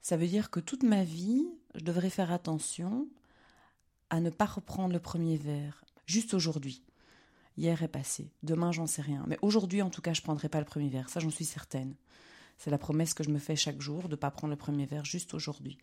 Ça 0.00 0.16
veut 0.16 0.28
dire 0.28 0.50
que 0.50 0.60
toute 0.60 0.84
ma 0.84 1.02
vie, 1.02 1.44
je 1.74 1.82
devrais 1.82 2.10
faire 2.10 2.30
attention 2.30 3.08
à 4.10 4.20
ne 4.20 4.30
pas 4.30 4.44
reprendre 4.44 4.92
le 4.92 5.00
premier 5.00 5.36
verre, 5.36 5.82
Juste 6.06 6.34
aujourd'hui. 6.34 6.82
Hier 7.56 7.82
est 7.82 7.88
passé. 7.88 8.30
Demain, 8.42 8.72
j'en 8.72 8.86
sais 8.86 9.02
rien. 9.02 9.24
Mais 9.26 9.38
aujourd'hui, 9.42 9.82
en 9.82 9.90
tout 9.90 10.02
cas, 10.02 10.12
je 10.12 10.22
prendrai 10.22 10.48
pas 10.48 10.58
le 10.58 10.64
premier 10.66 10.88
verre. 10.88 11.08
Ça, 11.08 11.20
j'en 11.20 11.30
suis 11.30 11.44
certaine. 11.44 11.94
C'est 12.58 12.70
la 12.70 12.78
promesse 12.78 13.14
que 13.14 13.24
je 13.24 13.30
me 13.30 13.38
fais 13.38 13.56
chaque 13.56 13.80
jour 13.80 14.04
de 14.04 14.10
ne 14.10 14.16
pas 14.16 14.30
prendre 14.30 14.50
le 14.50 14.58
premier 14.58 14.86
verre 14.86 15.04
juste 15.04 15.34
aujourd'hui. 15.34 15.78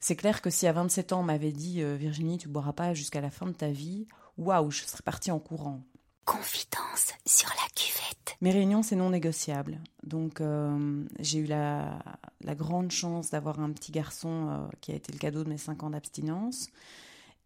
C'est 0.00 0.16
clair 0.16 0.42
que 0.42 0.50
si 0.50 0.66
à 0.66 0.72
27 0.72 1.12
ans 1.12 1.20
on 1.20 1.24
m'avait 1.24 1.52
dit 1.52 1.82
euh, 1.82 1.96
Virginie, 1.96 2.38
tu 2.38 2.48
boiras 2.48 2.74
pas 2.74 2.94
jusqu'à 2.94 3.20
la 3.20 3.30
fin 3.30 3.46
de 3.46 3.52
ta 3.52 3.70
vie, 3.70 4.06
waouh, 4.36 4.70
je 4.70 4.84
serais 4.84 5.02
partie 5.02 5.30
en 5.30 5.38
courant. 5.38 5.82
Confidence 6.26 7.12
sur 7.24 7.48
la 7.48 7.68
cuvette. 7.74 8.36
Mes 8.40 8.50
réunions, 8.50 8.82
c'est 8.82 8.96
non 8.96 9.10
négociable. 9.10 9.78
Donc, 10.02 10.40
euh, 10.40 11.04
j'ai 11.20 11.38
eu 11.38 11.46
la, 11.46 12.02
grande 12.44 12.90
chance 12.90 13.30
d'avoir 13.30 13.60
un 13.60 13.70
petit 13.70 13.92
garçon 13.92 14.48
euh, 14.50 14.66
qui 14.80 14.92
a 14.92 14.96
été 14.96 15.12
le 15.12 15.18
cadeau 15.18 15.44
de 15.44 15.48
mes 15.48 15.56
5 15.56 15.84
ans 15.84 15.90
d'abstinence. 15.90 16.68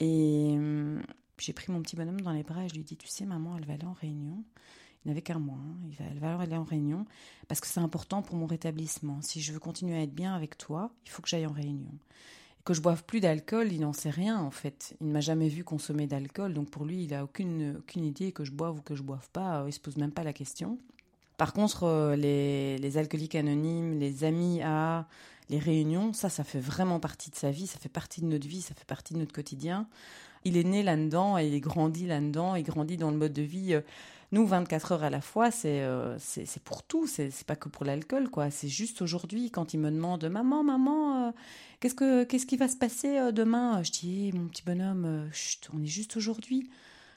Et 0.00 0.56
j'ai 1.36 1.52
pris 1.52 1.70
mon 1.70 1.82
petit 1.82 1.94
bonhomme 1.94 2.22
dans 2.22 2.32
les 2.32 2.42
bras 2.42 2.64
et 2.64 2.68
je 2.68 2.74
lui 2.74 2.80
ai 2.80 2.84
dit 2.84 2.96
Tu 2.96 3.06
sais, 3.06 3.26
maman, 3.26 3.58
elle 3.58 3.66
va 3.66 3.74
aller 3.74 3.84
en 3.84 3.92
réunion. 3.92 4.42
Il 5.04 5.08
n'avait 5.08 5.22
qu'un 5.22 5.38
mois. 5.38 5.58
Hein. 5.58 6.06
Elle 6.10 6.18
va 6.18 6.38
aller 6.38 6.56
en 6.56 6.64
réunion 6.64 7.04
parce 7.48 7.60
que 7.60 7.66
c'est 7.66 7.80
important 7.80 8.22
pour 8.22 8.36
mon 8.36 8.46
rétablissement. 8.46 9.20
Si 9.20 9.42
je 9.42 9.52
veux 9.52 9.60
continuer 9.60 9.98
à 9.98 10.02
être 10.02 10.14
bien 10.14 10.34
avec 10.34 10.56
toi, 10.56 10.90
il 11.04 11.10
faut 11.10 11.20
que 11.20 11.28
j'aille 11.28 11.46
en 11.46 11.52
réunion 11.52 11.92
que 12.70 12.74
je 12.76 12.82
boive 12.82 13.02
plus 13.02 13.18
d'alcool, 13.18 13.72
il 13.72 13.80
n'en 13.80 13.92
sait 13.92 14.10
rien 14.10 14.38
en 14.38 14.52
fait. 14.52 14.94
Il 15.00 15.08
ne 15.08 15.12
m'a 15.12 15.20
jamais 15.20 15.48
vu 15.48 15.64
consommer 15.64 16.06
d'alcool, 16.06 16.54
donc 16.54 16.70
pour 16.70 16.84
lui, 16.84 17.02
il 17.02 17.12
a 17.14 17.24
aucune, 17.24 17.82
idée 17.96 18.30
que 18.30 18.44
je 18.44 18.52
boive 18.52 18.78
ou 18.78 18.80
que 18.80 18.94
je 18.94 19.02
boive 19.02 19.28
pas. 19.32 19.64
Il 19.66 19.72
se 19.72 19.80
pose 19.80 19.96
même 19.96 20.12
pas 20.12 20.22
la 20.22 20.32
question. 20.32 20.78
Par 21.36 21.52
contre, 21.52 21.82
euh, 21.82 22.14
les, 22.14 22.78
les 22.78 22.96
alcooliques 22.96 23.34
anonymes, 23.34 23.98
les 23.98 24.22
amis 24.22 24.62
à 24.62 25.08
les 25.48 25.58
réunions, 25.58 26.12
ça, 26.12 26.28
ça 26.28 26.44
fait 26.44 26.60
vraiment 26.60 27.00
partie 27.00 27.28
de 27.30 27.34
sa 27.34 27.50
vie, 27.50 27.66
ça 27.66 27.80
fait 27.80 27.88
partie 27.88 28.20
de 28.20 28.26
notre 28.26 28.46
vie, 28.46 28.62
ça 28.62 28.72
fait 28.76 28.86
partie 28.86 29.14
de 29.14 29.18
notre 29.18 29.32
quotidien. 29.32 29.88
Il 30.44 30.56
est 30.56 30.62
né 30.62 30.84
là-dedans 30.84 31.38
et 31.38 31.48
il 31.48 31.60
grandit 31.60 32.06
là-dedans, 32.06 32.54
il 32.54 32.62
grandit 32.62 32.98
dans 32.98 33.10
le 33.10 33.16
mode 33.16 33.32
de 33.32 33.42
vie. 33.42 33.80
Nous, 34.32 34.46
24 34.46 34.92
heures 34.92 35.02
à 35.02 35.10
la 35.10 35.20
fois, 35.20 35.50
c'est 35.50 35.82
euh, 35.82 36.16
c'est 36.20 36.62
pour 36.62 36.84
tout, 36.84 37.08
c'est 37.08 37.32
pas 37.44 37.56
que 37.56 37.68
pour 37.68 37.84
l'alcool, 37.84 38.30
quoi. 38.30 38.50
C'est 38.50 38.68
juste 38.68 39.02
aujourd'hui, 39.02 39.50
quand 39.50 39.74
il 39.74 39.80
me 39.80 39.90
demande 39.90 40.24
Maman, 40.24 40.62
maman, 40.62 41.26
euh, 41.26 41.30
qu'est-ce 41.80 41.96
que 41.96 42.22
qu'est-ce 42.22 42.46
qui 42.46 42.56
va 42.56 42.68
se 42.68 42.76
passer 42.76 43.18
euh, 43.18 43.32
demain 43.32 43.82
Je 43.82 43.90
dis 43.90 44.28
eh, 44.28 44.38
Mon 44.38 44.46
petit 44.46 44.62
bonhomme, 44.64 45.28
chut, 45.32 45.68
on 45.74 45.82
est 45.82 45.86
juste 45.86 46.16
aujourd'hui. 46.16 46.70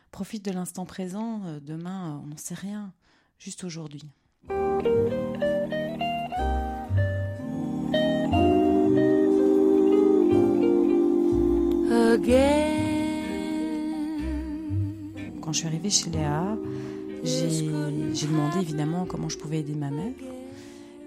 Profite 0.10 0.44
de 0.44 0.52
l'instant 0.52 0.86
présent, 0.86 1.42
demain, 1.62 2.20
on 2.24 2.28
n'en 2.28 2.38
sait 2.38 2.56
rien. 2.56 2.92
Juste 3.38 3.64
aujourd'hui. 3.64 4.04
Quand 15.42 15.52
je 15.52 15.58
suis 15.58 15.68
arrivée 15.68 15.90
chez 15.90 16.10
Léa, 16.10 16.58
j'ai 17.24 18.28
demandé 18.28 18.60
évidemment 18.60 19.06
comment 19.06 19.30
je 19.30 19.38
pouvais 19.38 19.60
aider 19.60 19.76
ma 19.76 19.90
mère. 19.92 20.14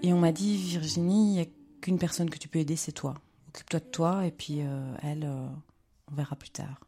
Et 0.03 0.13
on 0.13 0.19
m'a 0.19 0.31
dit, 0.31 0.57
Virginie, 0.57 1.29
il 1.29 1.33
n'y 1.33 1.41
a 1.41 1.45
qu'une 1.81 1.99
personne 1.99 2.29
que 2.29 2.37
tu 2.37 2.47
peux 2.47 2.59
aider, 2.59 2.75
c'est 2.75 2.91
toi. 2.91 3.15
Occupe-toi 3.49 3.79
de 3.79 3.85
toi 3.85 4.25
et 4.25 4.31
puis 4.31 4.61
euh, 4.61 4.95
elle, 5.01 5.23
euh, 5.25 5.47
on 6.11 6.15
verra 6.15 6.35
plus 6.35 6.49
tard. 6.49 6.79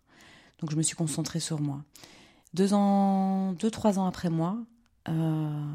Donc 0.60 0.72
je 0.72 0.76
me 0.76 0.82
suis 0.82 0.96
concentrée 0.96 1.40
sur 1.40 1.62
moi. 1.62 1.84
Deux 2.54 2.74
ans, 2.74 3.54
deux, 3.54 3.72
trois 3.72 4.00
ans 4.00 4.06
après 4.06 4.30
moi, 4.30 4.58
euh, 5.08 5.66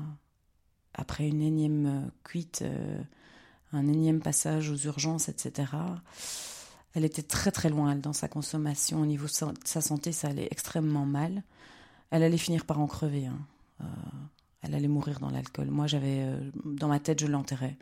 après 0.93 1.29
une 1.29 1.43
énième 1.43 2.11
cuite, 2.25 2.65
un 3.73 3.87
énième 3.89 4.21
passage 4.21 4.71
aux 4.71 4.77
urgences, 4.77 5.29
etc., 5.29 5.73
elle 6.95 7.05
était 7.05 7.23
très 7.23 7.51
très 7.51 7.71
loin, 7.71 7.93
elle, 7.93 8.01
dans 8.01 8.13
sa 8.13 8.29
consommation. 8.29 9.01
Au 9.01 9.07
niveau 9.07 9.27
de 9.27 9.55
sa 9.65 9.81
santé, 9.81 10.13
ça 10.13 10.29
allait 10.29 10.49
extrêmement 10.51 11.07
mal 11.07 11.43
elle 12.11 12.23
allait 12.23 12.39
finir 12.39 12.65
par 12.65 12.81
en 12.81 12.87
crever. 12.87 13.27
Hein. 13.27 13.39
Euh, 13.81 13.85
elle 14.63 14.75
allait 14.75 14.89
mourir 14.89 15.21
dans 15.21 15.31
l'alcool. 15.31 15.69
Moi, 15.71 15.87
j'avais 15.87 16.21
euh, 16.21 16.51
dans 16.65 16.89
ma 16.89 17.01
tête, 17.01 17.21
je 17.21 17.27
l'enterrais. 17.27 17.77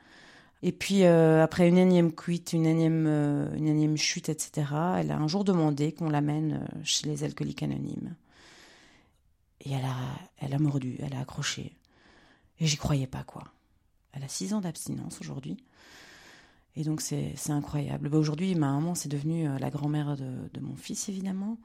Et 0.65 0.73
puis 0.73 1.05
euh, 1.05 1.43
après 1.43 1.69
une 1.69 1.77
énième 1.77 2.13
cuite, 2.13 2.53
une 2.53 2.67
énième, 2.67 3.07
une 3.57 3.67
énième 3.67 3.97
chute, 3.97 4.29
etc. 4.29 4.69
Elle 4.99 5.11
a 5.11 5.19
un 5.19 5.27
jour 5.27 5.43
demandé 5.43 5.93
qu'on 5.93 6.09
l'amène 6.09 6.69
chez 6.85 7.09
les 7.09 7.25
alcooliques 7.25 7.65
anonymes. 7.65 8.15
Et 9.65 9.73
elle 9.73 9.85
a, 9.85 9.97
elle 10.39 10.55
a 10.55 10.59
mordu, 10.61 10.97
elle 11.01 11.15
a 11.15 11.21
accroché. 11.21 11.73
Et 12.61 12.67
j'y 12.67 12.77
croyais 12.77 13.09
pas 13.09 13.25
quoi. 13.25 13.43
Elle 14.13 14.23
a 14.23 14.29
six 14.29 14.55
ans 14.55 14.61
d'abstinence 14.61 15.21
aujourd'hui. 15.21 15.57
Et 16.77 16.85
donc 16.85 17.01
c'est 17.01 17.35
incroyable. 17.49 18.09
Bah, 18.09 18.19
aujourd'hui, 18.19 18.55
ma 18.55 18.71
maman, 18.71 18.95
c'est 18.95 19.09
devenue 19.09 19.49
la 19.59 19.71
grand-mère 19.71 20.17
de, 20.17 20.49
de, 20.55 20.61
mon 20.61 20.77
fils, 20.77 21.09
évidemment. 21.09 21.59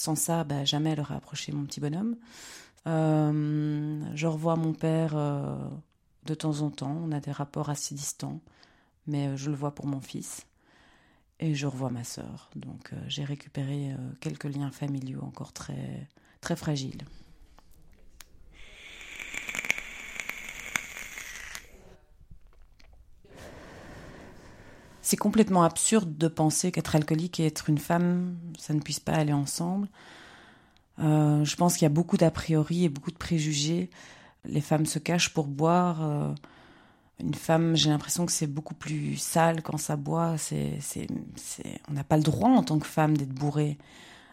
Sans 0.00 0.14
ça, 0.14 0.44
bah, 0.44 0.64
jamais 0.64 0.92
elle 0.92 1.00
aurait 1.00 1.16
approché 1.16 1.52
mon 1.52 1.66
petit 1.66 1.78
bonhomme. 1.78 2.16
Euh, 2.86 4.02
je 4.14 4.26
revois 4.26 4.56
mon 4.56 4.72
père 4.72 5.12
euh, 5.14 5.58
de 6.24 6.32
temps 6.32 6.62
en 6.62 6.70
temps. 6.70 6.96
On 7.04 7.12
a 7.12 7.20
des 7.20 7.32
rapports 7.32 7.68
assez 7.68 7.94
distants, 7.94 8.40
mais 9.06 9.26
euh, 9.26 9.36
je 9.36 9.50
le 9.50 9.56
vois 9.56 9.74
pour 9.74 9.86
mon 9.86 10.00
fils. 10.00 10.46
Et 11.38 11.54
je 11.54 11.66
revois 11.66 11.90
ma 11.90 12.02
sœur. 12.02 12.48
Donc 12.56 12.92
j'ai 13.08 13.24
récupéré 13.24 13.94
quelques 14.20 14.44
liens 14.44 14.70
familiaux 14.70 15.20
encore 15.22 15.52
très, 15.52 16.08
très 16.40 16.56
fragiles. 16.56 17.04
C'est 25.10 25.16
complètement 25.16 25.64
absurde 25.64 26.16
de 26.16 26.28
penser 26.28 26.70
qu'être 26.70 26.94
alcoolique 26.94 27.40
et 27.40 27.46
être 27.46 27.68
une 27.68 27.78
femme, 27.78 28.36
ça 28.56 28.74
ne 28.74 28.78
puisse 28.78 29.00
pas 29.00 29.14
aller 29.14 29.32
ensemble. 29.32 29.88
Euh, 31.00 31.44
je 31.44 31.56
pense 31.56 31.72
qu'il 31.72 31.82
y 31.82 31.86
a 31.86 31.88
beaucoup 31.88 32.16
d'a 32.16 32.30
priori 32.30 32.84
et 32.84 32.88
beaucoup 32.88 33.10
de 33.10 33.16
préjugés. 33.16 33.90
Les 34.44 34.60
femmes 34.60 34.86
se 34.86 35.00
cachent 35.00 35.34
pour 35.34 35.48
boire. 35.48 35.98
Euh, 36.04 36.32
une 37.18 37.34
femme, 37.34 37.74
j'ai 37.74 37.90
l'impression 37.90 38.24
que 38.24 38.30
c'est 38.30 38.46
beaucoup 38.46 38.74
plus 38.74 39.16
sale 39.16 39.62
quand 39.62 39.78
ça 39.78 39.96
boit. 39.96 40.36
On 41.88 41.92
n'a 41.92 42.04
pas 42.04 42.16
le 42.16 42.22
droit 42.22 42.50
en 42.50 42.62
tant 42.62 42.78
que 42.78 42.86
femme 42.86 43.16
d'être 43.16 43.34
bourrée. 43.34 43.78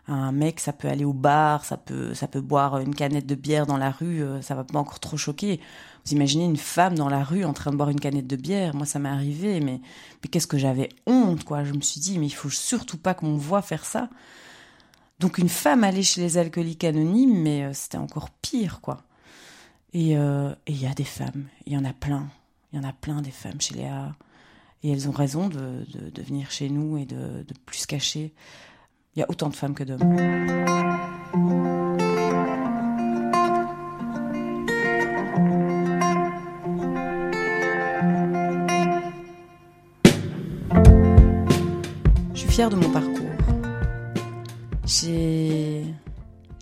Un 0.10 0.32
mec, 0.32 0.60
ça 0.62 0.72
peut 0.72 0.88
aller 0.88 1.04
au 1.04 1.13
bar, 1.13 1.65
ça 1.65 1.76
peut, 1.76 2.13
ça 2.13 2.28
peut 2.28 2.39
boire 2.39 2.80
une 2.80 2.96
canette 2.96 3.26
de 3.26 3.36
bière 3.36 3.65
dans 3.65 3.76
la 3.76 3.91
rue, 3.91 4.24
euh, 4.24 4.41
ça 4.41 4.56
va 4.56 4.63
pas 4.63 4.80
encore 4.80 5.02
trop 5.02 5.17
choquer. 5.17 5.60
Vous 6.06 6.13
imaginez 6.13 6.46
une 6.46 6.58
femme 6.58 6.96
dans 6.96 7.10
la 7.10 7.24
rue 7.24 7.43
en 7.43 7.52
train 7.52 7.72
de 7.72 7.76
boire 7.76 7.89
une 7.89 8.00
canette 8.00 8.28
de 8.28 8.38
bière? 8.38 8.74
Moi, 8.74 8.86
ça 8.86 9.00
m'est 9.00 9.10
arrivé, 9.10 9.60
mais, 9.60 9.82
mais 10.24 10.30
qu'est-ce 10.32 10.48
que 10.48 10.58
j'avais 10.58 10.89
honte, 11.06 11.43
quoi. 11.43 11.65
Je 11.65 11.74
me 11.74 11.82
suis 11.82 12.00
dit, 12.00 12.20
mais 12.20 12.28
il 12.28 12.34
faut 12.34 12.50
surtout 12.50 12.98
pas 12.98 13.13
qu'on 13.13 13.34
me 13.34 13.38
voit 13.38 13.62
faire 13.62 13.84
ça. 13.84 14.10
Donc 15.20 15.39
une 15.39 15.50
femme 15.50 15.84
allait 15.84 16.04
chez 16.04 16.22
les 16.22 16.38
alcooliques 16.38 16.84
anonymes, 16.84 17.41
mais 17.41 17.65
euh, 17.65 17.74
c'était 17.74 17.98
encore 17.98 18.30
pire, 18.30 18.80
quoi. 18.82 19.04
Euh, 19.96 20.56
et 20.67 20.72
il 20.72 20.82
y 20.82 20.88
a 20.88 20.93
des 20.93 21.04
femmes, 21.04 21.46
il 21.65 21.74
y 21.74 21.78
en 21.78 21.86
a 21.86 21.93
plein. 21.93 22.28
Il 22.72 22.78
y 22.78 22.80
en 22.80 22.88
a 22.88 22.93
plein 22.93 23.22
des 23.22 23.32
femmes 23.32 23.60
chez 23.60 23.76
Léa. 23.76 24.15
Et 24.84 24.91
elles 24.91 25.10
ont 25.10 25.13
raison 25.13 25.50
de, 25.50 25.86
de, 26.13 26.22
venir 26.22 26.52
chez 26.52 26.70
nous 26.70 26.98
et 26.98 27.06
de, 27.06 27.43
de 27.43 27.54
plus 27.65 27.80
se 27.80 27.88
cacher. 27.88 28.34
Il 29.17 29.21
y 29.21 29.23
a 29.23 29.30
autant 29.32 29.49
de 29.49 29.56
femmes 29.56 29.73
que 29.73 29.84
d'hommes. 29.84 29.97
Je 42.32 42.39
suis 42.39 42.47
fière 42.47 42.69
de 42.69 42.75
mon 42.75 42.91
parcours. 42.91 43.15
J'ai 44.86 45.84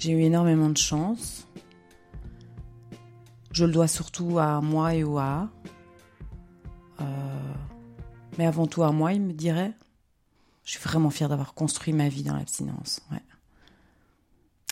eu 0.06 0.22
énormément 0.22 0.70
de 0.70 0.78
chance. 0.78 1.50
Je 3.52 3.66
le 3.66 3.74
dois 3.74 3.90
surtout 3.90 4.40
à 4.40 4.62
moi 4.62 4.96
et 4.96 5.04
au 5.04 5.18
A. 5.18 5.50
Euh, 7.02 7.04
mais 8.38 8.46
avant 8.46 8.66
tout 8.66 8.84
à 8.84 8.94
moi, 8.94 9.12
il 9.12 9.22
me 9.22 9.34
dirait. 9.34 9.74
Je 10.66 10.72
suis 10.72 10.80
vraiment 10.80 11.12
fière 11.12 11.30
d'avoir 11.30 11.54
construit 11.54 11.94
ma 11.94 12.10
vie 12.10 12.24
dans 12.24 12.36
l'abstinence. 12.36 13.02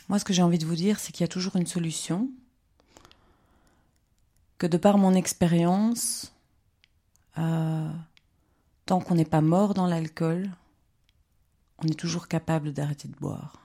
Moi, 0.10 0.20
ce 0.20 0.26
que 0.26 0.34
j'ai 0.34 0.42
envie 0.42 0.58
de 0.58 0.66
vous 0.66 0.76
dire, 0.76 1.00
c'est 1.00 1.12
qu'il 1.12 1.22
y 1.22 1.24
a 1.24 1.30
toujours 1.30 1.56
une 1.56 1.68
solution. 1.68 2.30
Que 4.58 4.66
de 4.66 4.78
par 4.78 4.98
mon 4.98 5.14
expérience, 5.14 6.34
euh, 7.38 7.92
tant 8.86 9.00
qu'on 9.00 9.16
n'est 9.16 9.24
pas 9.24 9.42
mort 9.42 9.76
dans 9.76 9.86
l'alcool, 9.86 10.50
on 11.78 11.88
est 11.88 12.00
toujours 12.00 12.28
capable 12.28 12.74
d'arrêter 12.74 13.08
de 13.08 13.16
boire. 13.16 13.60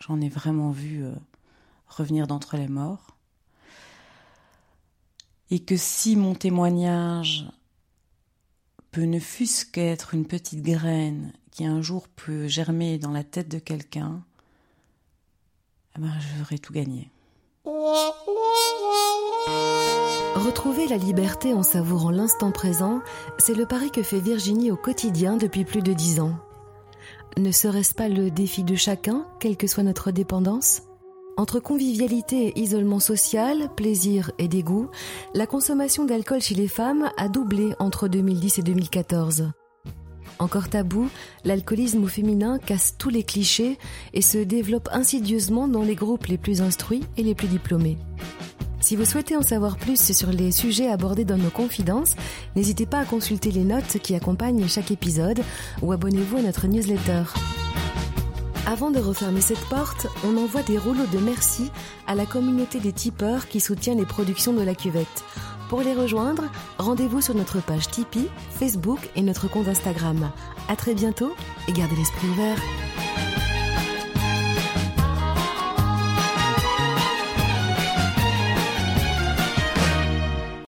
J'en 0.00 0.20
ai 0.20 0.28
vraiment 0.28 0.70
vu 0.70 1.04
euh, 1.04 1.14
revenir 1.88 2.26
d'entre 2.26 2.56
les 2.56 2.68
morts. 2.68 3.16
Et 5.50 5.60
que 5.60 5.76
si 5.76 6.16
mon 6.16 6.34
témoignage 6.34 7.46
peut 8.90 9.02
ne 9.02 9.18
fût-ce 9.18 9.64
qu'être 9.64 10.14
une 10.14 10.26
petite 10.26 10.62
graine 10.62 11.32
qui 11.50 11.64
un 11.64 11.82
jour 11.82 12.08
peut 12.08 12.46
germer 12.48 12.98
dans 12.98 13.12
la 13.12 13.24
tête 13.24 13.48
de 13.48 13.58
quelqu'un, 13.58 14.22
eh 15.96 16.00
ben, 16.00 16.12
j'aurais 16.38 16.58
tout 16.58 16.72
gagné. 16.72 17.10
Retrouver 20.34 20.86
la 20.88 20.96
liberté 20.96 21.52
en 21.52 21.62
savourant 21.62 22.10
l'instant 22.10 22.50
présent, 22.50 23.00
c'est 23.38 23.54
le 23.54 23.66
pari 23.66 23.90
que 23.90 24.02
fait 24.02 24.20
Virginie 24.20 24.70
au 24.70 24.76
quotidien 24.76 25.36
depuis 25.36 25.64
plus 25.64 25.82
de 25.82 25.92
dix 25.92 26.20
ans. 26.20 26.36
ne 27.36 27.52
serait-ce 27.52 27.94
pas 27.94 28.08
le 28.08 28.30
défi 28.30 28.64
de 28.64 28.74
chacun, 28.74 29.26
quelle 29.38 29.56
que 29.56 29.66
soit 29.66 29.82
notre 29.82 30.10
dépendance? 30.10 30.82
Entre 31.36 31.60
convivialité 31.60 32.48
et 32.48 32.60
isolement 32.60 33.00
social, 33.00 33.68
plaisir 33.74 34.30
et 34.38 34.48
dégoût, 34.48 34.88
la 35.34 35.46
consommation 35.46 36.04
d'alcool 36.04 36.40
chez 36.40 36.54
les 36.54 36.68
femmes 36.68 37.10
a 37.16 37.28
doublé 37.28 37.74
entre 37.78 38.08
2010 38.08 38.58
et 38.58 38.62
2014. 38.62 39.50
Encore 40.38 40.68
tabou, 40.68 41.08
l'alcoolisme 41.44 42.02
au 42.04 42.06
féminin 42.06 42.58
casse 42.58 42.94
tous 42.98 43.10
les 43.10 43.22
clichés 43.22 43.78
et 44.14 44.22
se 44.22 44.38
développe 44.38 44.88
insidieusement 44.90 45.68
dans 45.68 45.82
les 45.82 45.94
groupes 45.94 46.26
les 46.26 46.38
plus 46.38 46.62
instruits 46.62 47.04
et 47.16 47.22
les 47.22 47.34
plus 47.34 47.48
diplômés. 47.48 47.98
Si 48.80 48.96
vous 48.96 49.04
souhaitez 49.04 49.36
en 49.36 49.42
savoir 49.42 49.76
plus 49.76 50.12
sur 50.12 50.30
les 50.30 50.50
sujets 50.50 50.88
abordés 50.88 51.26
dans 51.26 51.36
nos 51.36 51.50
confidences, 51.50 52.16
n'hésitez 52.56 52.86
pas 52.86 53.00
à 53.00 53.04
consulter 53.04 53.50
les 53.50 53.64
notes 53.64 53.98
qui 54.02 54.14
accompagnent 54.14 54.66
chaque 54.66 54.90
épisode 54.90 55.42
ou 55.82 55.92
abonnez-vous 55.92 56.38
à 56.38 56.42
notre 56.42 56.66
newsletter. 56.66 57.24
Avant 58.66 58.90
de 58.90 58.98
refermer 58.98 59.40
cette 59.40 59.64
porte, 59.68 60.06
on 60.24 60.36
envoie 60.36 60.62
des 60.62 60.78
rouleaux 60.78 61.06
de 61.06 61.18
merci 61.18 61.70
à 62.06 62.14
la 62.14 62.26
communauté 62.26 62.78
des 62.78 62.92
tipeurs 62.92 63.48
qui 63.48 63.58
soutient 63.58 63.94
les 63.94 64.04
productions 64.04 64.52
de 64.52 64.62
la 64.62 64.74
cuvette. 64.74 65.24
Pour 65.68 65.82
les 65.82 65.94
rejoindre, 65.94 66.44
rendez-vous 66.78 67.20
sur 67.20 67.34
notre 67.34 67.60
page 67.62 67.88
Tipeee, 67.88 68.28
Facebook 68.50 68.98
et 69.16 69.22
notre 69.22 69.48
compte 69.48 69.68
Instagram. 69.68 70.30
À 70.68 70.76
très 70.76 70.94
bientôt 70.94 71.34
et 71.68 71.72
gardez 71.72 71.96
l'esprit 71.96 72.28
ouvert. 72.28 72.58